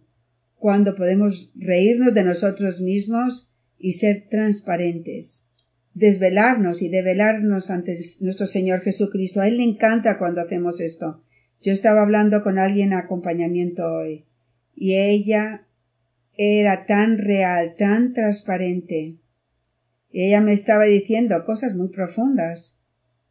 cuando 0.57 0.95
podemos 0.95 1.51
reírnos 1.55 2.13
de 2.13 2.23
nosotros 2.23 2.81
mismos 2.81 3.51
y 3.79 3.93
ser 3.93 4.27
transparentes. 4.29 5.47
Desvelarnos 5.95 6.83
y 6.83 6.89
develarnos 6.89 7.71
ante 7.71 7.99
nuestro 8.21 8.45
Señor 8.45 8.81
Jesucristo. 8.81 9.41
A 9.41 9.47
Él 9.47 9.57
le 9.57 9.63
encanta 9.63 10.19
cuando 10.19 10.41
hacemos 10.41 10.79
esto. 10.79 11.23
Yo 11.63 11.73
estaba 11.73 12.03
hablando 12.03 12.43
con 12.43 12.59
alguien 12.59 12.93
a 12.93 12.99
acompañamiento 12.99 13.91
hoy 13.91 14.25
y 14.75 14.97
ella 14.97 15.65
era 16.37 16.85
tan 16.85 17.17
real, 17.17 17.73
tan 17.75 18.13
transparente. 18.13 19.15
ella 20.11 20.41
me 20.41 20.53
estaba 20.53 20.83
diciendo 20.83 21.43
cosas 21.43 21.73
muy 21.73 21.87
profundas 21.87 22.76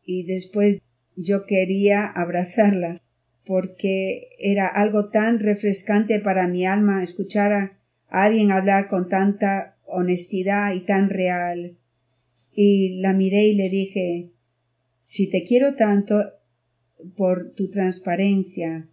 y 0.07 0.23
después 0.23 0.81
yo 1.17 1.45
quería 1.45 2.07
abrazarla 2.07 3.03
porque 3.45 4.31
era 4.39 4.67
algo 4.67 5.11
tan 5.11 5.41
refrescante 5.41 6.21
para 6.21 6.49
mi 6.49 6.65
alma 6.65 7.03
escuchar 7.03 7.53
a 7.53 7.79
alguien 8.09 8.51
hablar 8.51 8.89
con 8.89 9.09
tanta 9.09 9.77
honestidad 9.85 10.75
y 10.75 10.81
tan 10.81 11.11
real. 11.11 11.77
Y 12.53 13.01
la 13.01 13.13
miré 13.13 13.47
y 13.49 13.55
le 13.55 13.69
dije 13.69 14.31
si 15.01 15.31
te 15.31 15.45
quiero 15.45 15.75
tanto 15.75 16.33
por 17.17 17.53
tu 17.53 17.71
transparencia. 17.71 18.89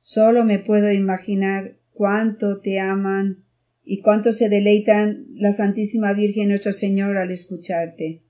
Solo 0.00 0.44
me 0.44 0.58
puedo 0.58 0.90
imaginar 0.90 1.76
cuánto 1.92 2.60
te 2.60 2.80
aman 2.80 3.44
y 3.84 4.00
cuánto 4.00 4.32
se 4.32 4.48
deleitan 4.48 5.26
la 5.34 5.52
Santísima 5.52 6.12
Virgen 6.12 6.48
nuestro 6.48 6.72
Señor 6.72 7.16
al 7.16 7.30
escucharte. 7.30 8.22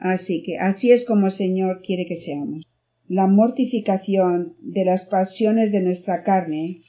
Así 0.00 0.42
que 0.42 0.58
así 0.58 0.90
es 0.92 1.04
como 1.04 1.26
el 1.26 1.32
Señor 1.32 1.82
quiere 1.82 2.06
que 2.06 2.16
seamos. 2.16 2.64
La 3.08 3.26
mortificación 3.26 4.56
de 4.60 4.84
las 4.84 5.06
pasiones 5.06 5.72
de 5.72 5.82
nuestra 5.82 6.22
carne 6.22 6.82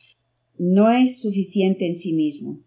no 0.58 0.92
es 0.92 1.22
suficiente 1.22 1.88
en 1.88 1.96
sí 1.96 2.14
mismo. 2.14 2.60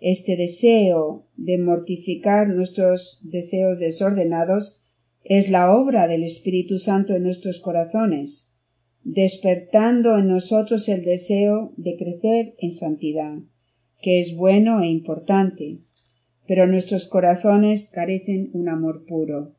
Este 0.00 0.36
deseo 0.36 1.26
de 1.36 1.56
mortificar 1.56 2.48
nuestros 2.48 3.20
deseos 3.22 3.78
desordenados 3.78 4.82
es 5.24 5.48
la 5.48 5.74
obra 5.74 6.06
del 6.06 6.22
Espíritu 6.22 6.78
Santo 6.78 7.14
en 7.14 7.22
nuestros 7.22 7.60
corazones, 7.60 8.50
despertando 9.04 10.18
en 10.18 10.28
nosotros 10.28 10.88
el 10.88 11.04
deseo 11.04 11.72
de 11.76 11.96
crecer 11.96 12.54
en 12.58 12.72
santidad, 12.72 13.38
que 14.02 14.20
es 14.20 14.36
bueno 14.36 14.82
e 14.82 14.88
importante. 14.88 15.78
Pero 16.46 16.66
nuestros 16.66 17.08
corazones 17.08 17.88
carecen 17.92 18.50
un 18.52 18.68
amor 18.68 19.04
puro. 19.06 19.54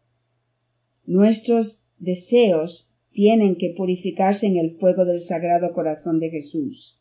Nuestros 1.05 1.83
deseos 1.97 2.93
tienen 3.11 3.55
que 3.55 3.73
purificarse 3.75 4.45
en 4.45 4.57
el 4.57 4.69
fuego 4.69 5.05
del 5.05 5.19
Sagrado 5.19 5.73
Corazón 5.73 6.19
de 6.19 6.29
Jesús, 6.29 6.99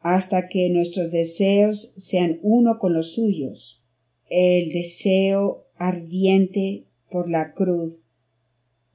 hasta 0.00 0.48
que 0.48 0.68
nuestros 0.70 1.10
deseos 1.10 1.92
sean 1.96 2.40
uno 2.42 2.78
con 2.78 2.92
los 2.92 3.12
suyos. 3.12 3.82
El 4.28 4.72
deseo 4.72 5.66
ardiente 5.76 6.86
por 7.10 7.30
la 7.30 7.52
cruz, 7.52 7.94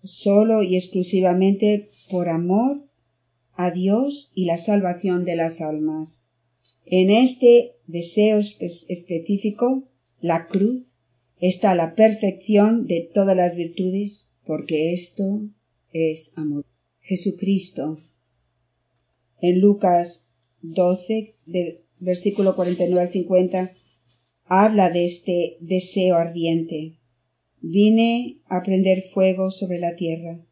solo 0.03 0.63
y 0.63 0.75
exclusivamente 0.75 1.87
por 2.09 2.29
amor 2.29 2.87
a 3.53 3.71
Dios 3.71 4.31
y 4.35 4.45
la 4.45 4.57
salvación 4.57 5.25
de 5.25 5.35
las 5.35 5.61
almas. 5.61 6.27
En 6.85 7.11
este 7.11 7.75
deseo 7.87 8.39
específico, 8.39 9.83
la 10.19 10.47
cruz, 10.47 10.93
está 11.39 11.75
la 11.75 11.95
perfección 11.95 12.87
de 12.87 13.09
todas 13.13 13.35
las 13.35 13.55
virtudes, 13.55 14.33
porque 14.45 14.93
esto 14.93 15.41
es 15.91 16.37
amor. 16.37 16.65
Jesucristo, 16.99 17.95
en 19.39 19.59
Lucas 19.61 20.27
12, 20.61 21.33
del 21.45 21.81
versículo 21.99 22.55
49 22.55 23.01
al 23.01 23.11
50, 23.11 23.71
habla 24.45 24.89
de 24.89 25.05
este 25.05 25.57
deseo 25.59 26.15
ardiente. 26.15 26.97
Vine 27.61 28.39
a 28.45 28.61
prender 28.63 29.01
fuego 29.01 29.51
sobre 29.51 29.79
la 29.79 29.95
tierra, 29.95 30.45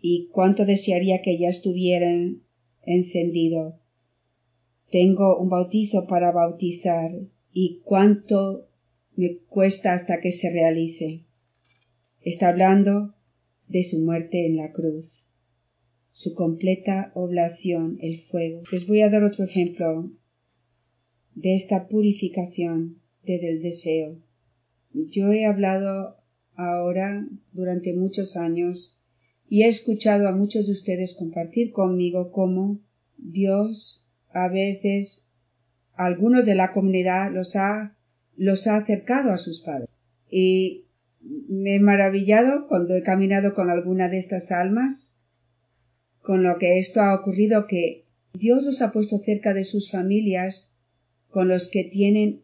y 0.00 0.28
cuánto 0.28 0.64
desearía 0.64 1.22
que 1.22 1.38
ya 1.38 1.48
estuviera 1.48 2.10
encendido. 2.82 3.80
Tengo 4.90 5.38
un 5.38 5.48
bautizo 5.48 6.06
para 6.06 6.32
bautizar, 6.32 7.12
y 7.52 7.80
cuánto 7.84 8.67
me 9.18 9.38
cuesta 9.48 9.94
hasta 9.94 10.20
que 10.20 10.30
se 10.30 10.48
realice. 10.48 11.24
Está 12.20 12.50
hablando 12.50 13.16
de 13.66 13.82
su 13.82 13.98
muerte 13.98 14.46
en 14.46 14.56
la 14.56 14.70
cruz, 14.70 15.26
su 16.12 16.34
completa 16.34 17.10
oblación, 17.16 17.98
el 18.00 18.20
fuego. 18.20 18.62
Les 18.70 18.86
voy 18.86 19.00
a 19.00 19.10
dar 19.10 19.24
otro 19.24 19.44
ejemplo 19.44 20.12
de 21.34 21.56
esta 21.56 21.88
purificación 21.88 23.02
del 23.24 23.60
deseo. 23.60 24.22
Yo 24.92 25.32
he 25.32 25.46
hablado 25.46 26.18
ahora 26.54 27.28
durante 27.50 27.94
muchos 27.94 28.36
años 28.36 29.02
y 29.48 29.64
he 29.64 29.68
escuchado 29.68 30.28
a 30.28 30.32
muchos 30.32 30.66
de 30.66 30.72
ustedes 30.72 31.16
compartir 31.16 31.72
conmigo 31.72 32.30
cómo 32.30 32.80
Dios 33.16 34.06
a 34.30 34.48
veces 34.48 35.28
algunos 35.94 36.44
de 36.44 36.54
la 36.54 36.70
comunidad 36.70 37.32
los 37.32 37.56
ha 37.56 37.97
los 38.38 38.66
ha 38.66 38.76
acercado 38.76 39.32
a 39.32 39.38
sus 39.38 39.60
padres. 39.60 39.90
Y 40.30 40.86
me 41.20 41.74
he 41.74 41.80
maravillado 41.80 42.68
cuando 42.68 42.94
he 42.94 43.02
caminado 43.02 43.54
con 43.54 43.68
alguna 43.68 44.08
de 44.08 44.18
estas 44.18 44.52
almas, 44.52 45.18
con 46.20 46.42
lo 46.42 46.58
que 46.58 46.78
esto 46.78 47.02
ha 47.02 47.14
ocurrido 47.14 47.66
que 47.66 48.06
Dios 48.32 48.62
los 48.62 48.80
ha 48.80 48.92
puesto 48.92 49.18
cerca 49.18 49.52
de 49.52 49.64
sus 49.64 49.90
familias 49.90 50.76
con 51.28 51.48
los 51.48 51.68
que 51.68 51.84
tienen 51.84 52.42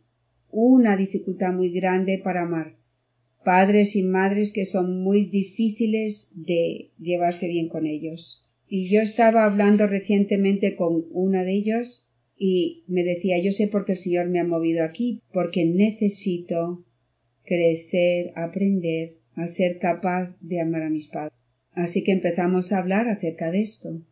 una 0.50 0.96
dificultad 0.96 1.52
muy 1.52 1.70
grande 1.70 2.20
para 2.22 2.42
amar. 2.42 2.76
Padres 3.44 3.94
y 3.94 4.02
madres 4.02 4.52
que 4.52 4.66
son 4.66 5.02
muy 5.02 5.26
difíciles 5.26 6.32
de 6.34 6.90
llevarse 6.98 7.46
bien 7.46 7.68
con 7.68 7.86
ellos. 7.86 8.48
Y 8.66 8.88
yo 8.88 9.00
estaba 9.00 9.44
hablando 9.44 9.86
recientemente 9.86 10.76
con 10.76 11.04
una 11.10 11.44
de 11.44 11.52
ellos 11.52 12.10
y 12.36 12.84
me 12.88 13.04
decía 13.04 13.38
yo 13.38 13.52
sé 13.52 13.68
por 13.68 13.84
qué 13.84 13.92
el 13.92 13.98
Señor 13.98 14.28
me 14.28 14.40
ha 14.40 14.44
movido 14.44 14.84
aquí, 14.84 15.22
porque 15.32 15.64
necesito 15.64 16.84
crecer, 17.44 18.32
aprender 18.36 19.18
a 19.34 19.46
ser 19.46 19.78
capaz 19.78 20.38
de 20.40 20.60
amar 20.60 20.82
a 20.82 20.90
mis 20.90 21.08
padres. 21.08 21.38
Así 21.72 22.02
que 22.02 22.12
empezamos 22.12 22.72
a 22.72 22.78
hablar 22.78 23.08
acerca 23.08 23.50
de 23.50 23.62
esto. 23.62 24.02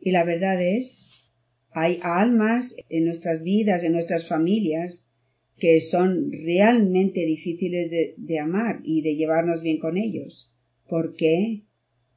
Y 0.00 0.12
la 0.12 0.24
verdad 0.24 0.62
es, 0.62 1.32
hay 1.70 1.98
almas 2.02 2.76
en 2.88 3.04
nuestras 3.04 3.42
vidas, 3.42 3.82
en 3.82 3.92
nuestras 3.92 4.26
familias, 4.26 5.08
que 5.56 5.80
son 5.80 6.30
realmente 6.30 7.26
difíciles 7.26 7.90
de, 7.90 8.14
de 8.16 8.38
amar 8.38 8.80
y 8.84 9.02
de 9.02 9.16
llevarnos 9.16 9.62
bien 9.62 9.78
con 9.78 9.96
ellos. 9.96 10.54
¿Por 10.88 11.16
qué? 11.16 11.64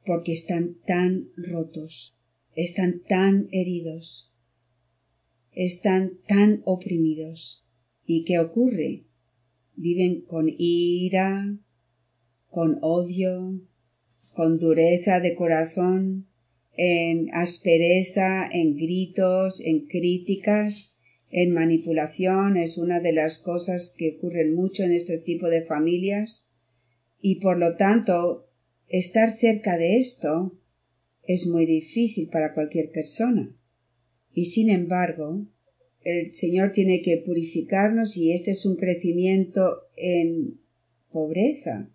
Porque 0.06 0.32
están 0.32 0.76
tan 0.86 1.28
rotos, 1.36 2.16
están 2.54 3.02
tan 3.08 3.48
heridos, 3.50 4.31
están 5.52 6.18
tan 6.26 6.62
oprimidos. 6.64 7.66
¿Y 8.04 8.24
qué 8.24 8.38
ocurre? 8.38 9.04
Viven 9.76 10.22
con 10.22 10.46
ira, 10.58 11.58
con 12.48 12.78
odio, 12.82 13.60
con 14.34 14.58
dureza 14.58 15.20
de 15.20 15.34
corazón, 15.34 16.28
en 16.76 17.28
aspereza, 17.34 18.48
en 18.50 18.76
gritos, 18.76 19.60
en 19.60 19.86
críticas, 19.86 20.94
en 21.30 21.52
manipulación, 21.52 22.56
es 22.56 22.76
una 22.76 23.00
de 23.00 23.12
las 23.12 23.38
cosas 23.38 23.94
que 23.96 24.16
ocurren 24.16 24.54
mucho 24.54 24.82
en 24.82 24.92
este 24.92 25.18
tipo 25.18 25.48
de 25.48 25.64
familias, 25.64 26.46
y 27.20 27.40
por 27.40 27.58
lo 27.58 27.76
tanto, 27.76 28.48
estar 28.88 29.36
cerca 29.36 29.78
de 29.78 29.98
esto 29.98 30.58
es 31.22 31.46
muy 31.46 31.66
difícil 31.66 32.28
para 32.28 32.52
cualquier 32.52 32.90
persona. 32.90 33.54
Y 34.34 34.46
sin 34.46 34.70
embargo, 34.70 35.46
el 36.04 36.34
Señor 36.34 36.72
tiene 36.72 37.02
que 37.02 37.18
purificarnos 37.18 38.16
y 38.16 38.32
este 38.32 38.52
es 38.52 38.66
un 38.66 38.76
crecimiento 38.76 39.88
en 39.96 40.60
pobreza. 41.10 41.88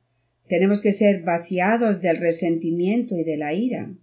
Tenemos 0.48 0.82
que 0.82 0.94
ser 0.94 1.24
vaciados 1.24 2.02
del 2.02 2.18
resentimiento 2.18 3.18
y 3.18 3.24
de 3.24 3.38
la 3.38 3.54
ira, 3.54 3.94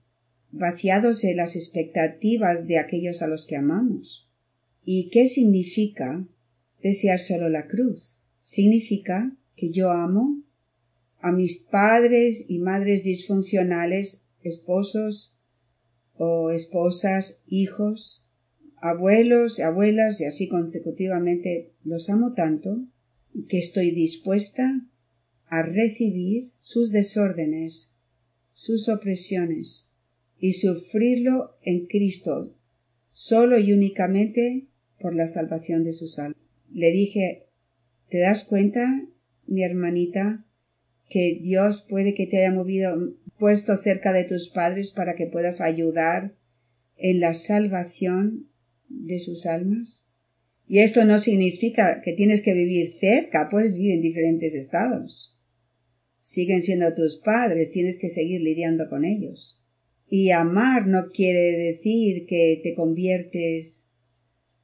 vaciados 0.51 1.23
de 1.23 1.35
las 1.35 1.57
expectativas 1.57 2.67
de 2.67 2.79
aquellos 2.79 3.23
a 3.23 3.27
los 3.27 3.47
que 3.47 3.57
amamos. 3.57 4.29
¿Y 4.85 5.09
qué 5.09 5.29
significa 5.29 6.27
desear 6.83 7.19
solo 7.19 7.49
la 7.49 7.67
cruz? 7.67 8.21
Significa 8.39 9.35
que 9.57 9.71
yo 9.71 9.91
amo 9.91 10.43
a 11.21 11.33
mis 11.33 11.57
padres 11.57 12.45
y 12.49 12.59
madres 12.59 13.03
disfuncionales, 13.03 14.27
esposos 14.43 15.39
o 16.17 16.51
esposas, 16.51 17.43
hijos, 17.49 18.24
abuelos 18.85 19.59
y 19.59 19.63
abuelas 19.63 20.21
y 20.21 20.27
así 20.27 20.47
consecutivamente 20.47 21.73
los 21.85 22.11
amo 22.11 22.35
tanto 22.35 22.85
que 23.49 23.59
estoy 23.59 23.93
dispuesta 23.93 24.87
a 25.47 25.63
recibir 25.63 26.53
sus 26.61 26.93
desórdenes, 26.93 27.95
sus 28.53 28.91
opresiones 28.91 29.91
y 30.39 30.53
sufrirlo 30.53 31.57
en 31.63 31.87
Cristo, 31.87 32.55
solo 33.13 33.59
y 33.59 33.73
únicamente 33.73 34.67
por 35.01 35.15
la 35.15 35.29
salvación 35.29 35.83
de 35.83 35.95
sus 35.95 36.19
almas. 36.19 36.37
Le 36.71 36.91
dije, 36.91 37.47
¿te 38.11 38.19
das 38.19 38.45
cuenta, 38.45 39.09
mi 39.47 39.65
hermanita, 39.65 40.45
que 41.09 41.41
Dios 41.43 41.87
puede 41.89 42.13
que 42.13 42.27
te 42.27 42.45
haya 42.45 42.55
movido, 42.55 43.15
puesto 43.39 43.79
cerca 43.79 44.13
de 44.13 44.25
tus 44.25 44.51
padres 44.51 44.93
para 44.93 45.15
que 45.15 45.27
puedas 45.27 45.63
ayudar 45.63 46.35
en 46.99 47.21
la 47.21 47.33
salvación 47.33 48.51
de 49.03 49.19
sus 49.19 49.47
almas. 49.47 50.05
Y 50.67 50.79
esto 50.79 51.05
no 51.05 51.19
significa 51.19 52.01
que 52.03 52.13
tienes 52.13 52.43
que 52.43 52.55
vivir 52.55 52.97
cerca, 52.99 53.49
puedes 53.51 53.75
vivir 53.75 53.93
en 53.93 54.01
diferentes 54.01 54.55
estados. 54.55 55.39
Siguen 56.21 56.63
siendo 56.63 56.95
tus 56.95 57.19
padres, 57.19 57.71
tienes 57.71 57.99
que 57.99 58.09
seguir 58.09 58.41
lidiando 58.41 58.89
con 58.89 59.05
ellos. 59.05 59.61
Y 60.09 60.31
amar 60.31 60.87
no 60.87 61.11
quiere 61.13 61.53
decir 61.53 62.27
que 62.27 62.61
te 62.63 62.75
conviertes 62.75 63.91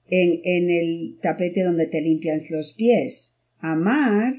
en, 0.09 0.41
en 0.45 0.71
el 0.71 1.19
tapete 1.21 1.63
donde 1.63 1.87
te 1.87 2.01
limpian 2.01 2.41
los 2.51 2.73
pies. 2.73 3.37
Amar 3.59 4.35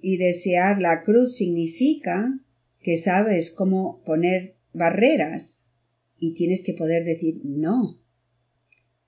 y 0.00 0.16
desear 0.16 0.80
la 0.80 1.02
cruz 1.04 1.36
significa 1.36 2.40
que 2.80 2.96
sabes 2.96 3.50
cómo 3.50 4.02
poner 4.06 4.54
barreras 4.72 5.68
y 6.18 6.32
tienes 6.34 6.62
que 6.62 6.72
poder 6.72 7.04
decir 7.04 7.40
no 7.44 8.00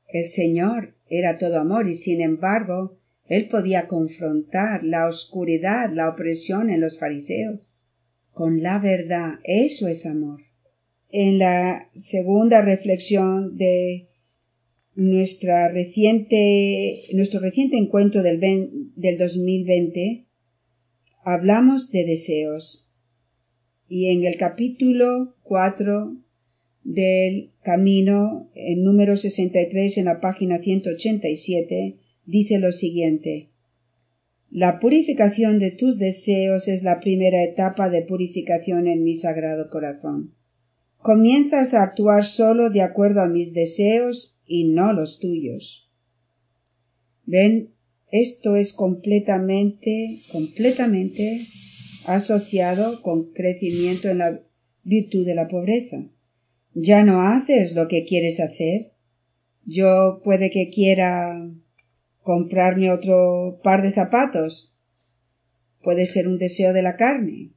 el 0.08 0.24
Señor 0.26 0.94
era 1.08 1.38
todo 1.38 1.58
amor 1.58 1.88
y 1.88 1.94
sin 1.94 2.20
embargo 2.20 2.98
él 3.26 3.48
podía 3.48 3.88
confrontar 3.88 4.82
la 4.82 5.06
oscuridad, 5.06 5.90
la 5.92 6.08
opresión 6.08 6.70
en 6.70 6.80
los 6.80 6.98
fariseos 6.98 7.88
con 8.38 8.62
la 8.62 8.78
verdad. 8.78 9.40
Eso 9.42 9.88
es 9.88 10.06
amor. 10.06 10.42
En 11.10 11.38
la 11.38 11.90
segunda 11.92 12.62
reflexión 12.62 13.56
de 13.56 14.08
nuestra 14.94 15.68
reciente, 15.72 17.02
nuestro 17.14 17.40
reciente 17.40 17.76
encuentro 17.76 18.22
del, 18.22 18.38
del 18.94 19.18
2020, 19.18 20.26
hablamos 21.24 21.90
de 21.90 22.04
deseos. 22.04 22.88
Y 23.88 24.10
en 24.10 24.24
el 24.24 24.36
capítulo 24.36 25.34
4 25.42 26.16
del 26.88 27.50
camino, 27.62 28.50
en 28.54 28.82
número 28.82 29.18
63 29.18 29.98
en 29.98 30.06
la 30.06 30.20
página 30.20 30.58
187, 30.58 31.98
dice 32.24 32.58
lo 32.58 32.72
siguiente. 32.72 33.50
La 34.50 34.80
purificación 34.80 35.58
de 35.58 35.70
tus 35.70 35.98
deseos 35.98 36.66
es 36.66 36.84
la 36.84 37.00
primera 37.00 37.44
etapa 37.44 37.90
de 37.90 38.00
purificación 38.00 38.86
en 38.86 39.04
mi 39.04 39.14
sagrado 39.14 39.68
corazón. 39.68 40.34
Comienzas 40.96 41.74
a 41.74 41.82
actuar 41.82 42.24
solo 42.24 42.70
de 42.70 42.80
acuerdo 42.80 43.20
a 43.20 43.28
mis 43.28 43.52
deseos 43.52 44.38
y 44.46 44.64
no 44.64 44.94
los 44.94 45.18
tuyos. 45.18 45.90
Ven, 47.26 47.74
esto 48.10 48.56
es 48.56 48.72
completamente, 48.72 50.20
completamente 50.32 51.42
asociado 52.06 53.02
con 53.02 53.30
crecimiento 53.34 54.08
en 54.08 54.18
la 54.18 54.40
virtud 54.84 55.26
de 55.26 55.34
la 55.34 55.48
pobreza. 55.48 56.08
Ya 56.80 57.02
no 57.02 57.22
haces 57.22 57.74
lo 57.74 57.88
que 57.88 58.04
quieres 58.04 58.38
hacer. 58.38 58.92
Yo 59.64 60.20
puede 60.22 60.52
que 60.52 60.70
quiera 60.70 61.50
comprarme 62.22 62.92
otro 62.92 63.60
par 63.64 63.82
de 63.82 63.90
zapatos. 63.90 64.76
Puede 65.82 66.06
ser 66.06 66.28
un 66.28 66.38
deseo 66.38 66.72
de 66.72 66.82
la 66.82 66.96
carne. 66.96 67.50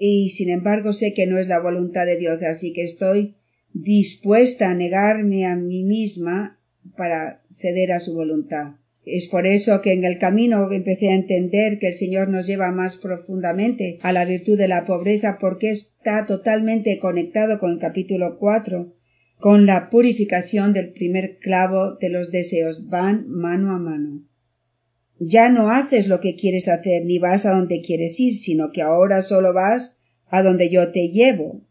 Y 0.00 0.30
sin 0.30 0.48
embargo 0.48 0.94
sé 0.94 1.12
que 1.12 1.26
no 1.26 1.38
es 1.38 1.48
la 1.48 1.60
voluntad 1.60 2.06
de 2.06 2.16
Dios, 2.16 2.42
así 2.42 2.72
que 2.72 2.84
estoy 2.84 3.36
dispuesta 3.74 4.70
a 4.70 4.74
negarme 4.74 5.44
a 5.44 5.54
mí 5.54 5.84
misma 5.84 6.58
para 6.96 7.42
ceder 7.50 7.92
a 7.92 8.00
su 8.00 8.14
voluntad. 8.14 8.76
Es 9.06 9.28
por 9.28 9.46
eso 9.46 9.82
que 9.82 9.92
en 9.92 10.04
el 10.04 10.18
camino 10.18 10.68
empecé 10.68 11.10
a 11.10 11.14
entender 11.14 11.78
que 11.78 11.86
el 11.86 11.94
Señor 11.94 12.28
nos 12.28 12.48
lleva 12.48 12.72
más 12.72 12.96
profundamente 12.96 13.98
a 14.02 14.12
la 14.12 14.24
virtud 14.24 14.58
de 14.58 14.66
la 14.66 14.84
pobreza 14.84 15.38
porque 15.40 15.70
está 15.70 16.26
totalmente 16.26 16.98
conectado 16.98 17.60
con 17.60 17.70
el 17.70 17.78
capítulo 17.78 18.36
4, 18.36 18.92
con 19.38 19.64
la 19.64 19.90
purificación 19.90 20.72
del 20.72 20.92
primer 20.92 21.38
clavo 21.38 21.94
de 22.00 22.08
los 22.08 22.32
deseos. 22.32 22.88
Van 22.88 23.28
mano 23.28 23.76
a 23.76 23.78
mano. 23.78 24.24
Ya 25.20 25.50
no 25.50 25.70
haces 25.70 26.08
lo 26.08 26.20
que 26.20 26.34
quieres 26.34 26.66
hacer 26.66 27.04
ni 27.04 27.20
vas 27.20 27.46
a 27.46 27.52
donde 27.52 27.82
quieres 27.82 28.18
ir, 28.18 28.34
sino 28.34 28.72
que 28.72 28.82
ahora 28.82 29.22
solo 29.22 29.54
vas 29.54 29.98
a 30.26 30.42
donde 30.42 30.68
yo 30.68 30.90
te 30.90 31.10
llevo. 31.10 31.62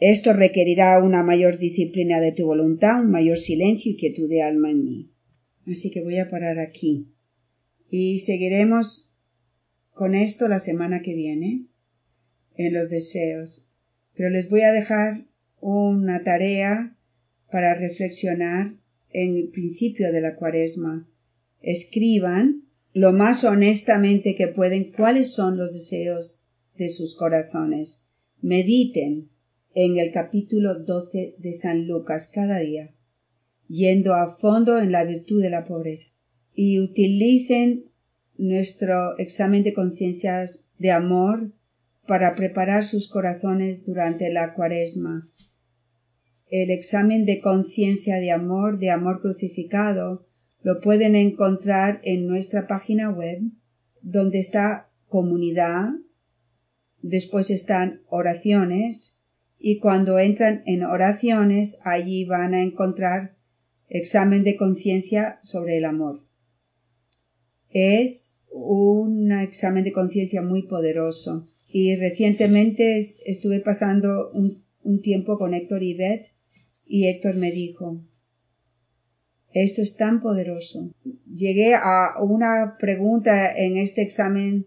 Esto 0.00 0.32
requerirá 0.32 0.98
una 0.98 1.22
mayor 1.22 1.58
disciplina 1.58 2.18
de 2.18 2.32
tu 2.32 2.44
voluntad, 2.44 3.02
un 3.02 3.12
mayor 3.12 3.38
silencio 3.38 3.92
y 3.92 3.96
quietud 3.96 4.28
de 4.28 4.42
alma 4.42 4.72
en 4.72 4.84
mí. 4.84 5.15
Así 5.66 5.90
que 5.90 6.02
voy 6.02 6.18
a 6.18 6.30
parar 6.30 6.58
aquí. 6.58 7.12
Y 7.90 8.20
seguiremos 8.20 9.12
con 9.92 10.14
esto 10.14 10.48
la 10.48 10.60
semana 10.60 11.02
que 11.02 11.14
viene 11.14 11.66
en 12.56 12.74
los 12.74 12.90
deseos. 12.90 13.68
Pero 14.14 14.30
les 14.30 14.48
voy 14.48 14.62
a 14.62 14.72
dejar 14.72 15.26
una 15.60 16.22
tarea 16.22 16.96
para 17.50 17.74
reflexionar 17.74 18.74
en 19.10 19.36
el 19.36 19.48
principio 19.48 20.12
de 20.12 20.20
la 20.20 20.36
cuaresma. 20.36 21.08
Escriban 21.60 22.62
lo 22.92 23.12
más 23.12 23.44
honestamente 23.44 24.36
que 24.36 24.48
pueden 24.48 24.92
cuáles 24.92 25.32
son 25.32 25.58
los 25.58 25.74
deseos 25.74 26.42
de 26.76 26.90
sus 26.90 27.16
corazones. 27.16 28.06
Mediten 28.40 29.30
en 29.74 29.98
el 29.98 30.12
capítulo 30.12 30.82
12 30.82 31.36
de 31.38 31.54
San 31.54 31.86
Lucas 31.86 32.30
cada 32.32 32.60
día 32.60 32.95
yendo 33.68 34.14
a 34.14 34.28
fondo 34.28 34.78
en 34.78 34.92
la 34.92 35.04
virtud 35.04 35.42
de 35.42 35.50
la 35.50 35.64
pobreza. 35.64 36.12
Y 36.54 36.80
utilicen 36.80 37.86
nuestro 38.38 39.18
examen 39.18 39.62
de 39.62 39.74
conciencias 39.74 40.64
de 40.78 40.90
amor 40.90 41.52
para 42.06 42.34
preparar 42.34 42.84
sus 42.84 43.08
corazones 43.08 43.84
durante 43.84 44.32
la 44.32 44.54
cuaresma. 44.54 45.28
El 46.48 46.70
examen 46.70 47.24
de 47.24 47.40
conciencia 47.40 48.16
de 48.16 48.30
amor, 48.30 48.78
de 48.78 48.90
amor 48.90 49.20
crucificado, 49.20 50.26
lo 50.62 50.80
pueden 50.80 51.16
encontrar 51.16 52.00
en 52.04 52.26
nuestra 52.26 52.66
página 52.66 53.10
web, 53.10 53.40
donde 54.02 54.38
está 54.38 54.90
comunidad, 55.08 55.90
después 57.02 57.50
están 57.50 58.02
oraciones, 58.08 59.18
y 59.58 59.78
cuando 59.78 60.18
entran 60.18 60.62
en 60.66 60.84
oraciones, 60.84 61.78
allí 61.82 62.24
van 62.24 62.54
a 62.54 62.62
encontrar 62.62 63.35
Examen 63.88 64.44
de 64.44 64.56
conciencia 64.56 65.38
sobre 65.42 65.78
el 65.78 65.84
amor. 65.84 66.24
Es 67.70 68.36
un 68.50 69.32
examen 69.32 69.84
de 69.84 69.92
conciencia 69.92 70.42
muy 70.42 70.62
poderoso. 70.62 71.48
Y 71.68 71.94
recientemente 71.96 72.98
estuve 73.26 73.60
pasando 73.60 74.30
un, 74.32 74.64
tiempo 75.02 75.36
con 75.36 75.52
Héctor 75.52 75.82
y 75.82 75.94
Beth 75.94 76.26
y 76.86 77.08
Héctor 77.08 77.34
me 77.34 77.50
dijo, 77.50 78.00
esto 79.52 79.82
es 79.82 79.96
tan 79.96 80.20
poderoso. 80.20 80.92
Llegué 81.26 81.74
a 81.74 82.14
una 82.22 82.76
pregunta 82.78 83.52
en 83.52 83.76
este 83.76 84.02
examen 84.02 84.66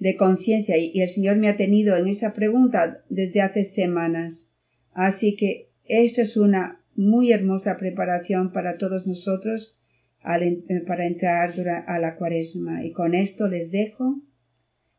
de 0.00 0.16
conciencia 0.16 0.76
y 0.76 1.00
el 1.00 1.08
Señor 1.08 1.36
me 1.36 1.48
ha 1.48 1.56
tenido 1.56 1.96
en 1.96 2.08
esa 2.08 2.34
pregunta 2.34 3.04
desde 3.08 3.42
hace 3.42 3.64
semanas. 3.64 4.50
Así 4.92 5.36
que 5.36 5.70
esto 5.84 6.20
es 6.20 6.36
una 6.36 6.79
muy 7.00 7.32
hermosa 7.32 7.78
preparación 7.78 8.52
para 8.52 8.76
todos 8.76 9.06
nosotros 9.06 9.78
eh, 10.22 10.84
para 10.86 11.06
entrar 11.06 11.50
a 11.86 11.98
la 11.98 12.16
cuaresma. 12.16 12.84
Y 12.84 12.92
con 12.92 13.14
esto 13.14 13.48
les 13.48 13.70
dejo, 13.70 14.20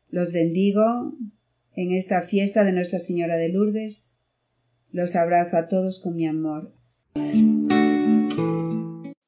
los 0.08 0.32
bendigo 0.32 1.14
en 1.74 1.92
esta 1.92 2.22
fiesta 2.22 2.64
de 2.64 2.72
Nuestra 2.72 2.98
Señora 2.98 3.36
de 3.36 3.50
Lourdes. 3.50 4.18
Los 4.90 5.14
abrazo 5.14 5.56
a 5.56 5.68
todos 5.68 6.00
con 6.00 6.16
mi 6.16 6.26
amor. 6.26 6.74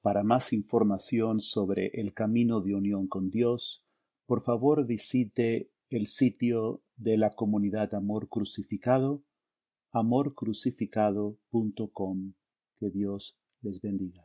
Para 0.02 0.24
más 0.24 0.52
información 0.52 1.38
sobre 1.40 1.92
el 1.94 2.12
camino 2.12 2.60
de 2.60 2.74
unión 2.74 3.06
con 3.06 3.30
Dios, 3.30 3.86
por 4.26 4.42
favor 4.42 4.84
visite 4.84 5.70
el 5.90 6.08
sitio 6.08 6.82
de 6.96 7.18
la 7.18 7.36
comunidad 7.36 7.94
Amor 7.94 8.28
Crucificado, 8.28 9.22
amorcrucificado.com. 9.92 12.34
Que 12.78 12.90
Dios 12.90 13.36
les 13.62 13.80
bendiga. 13.80 14.22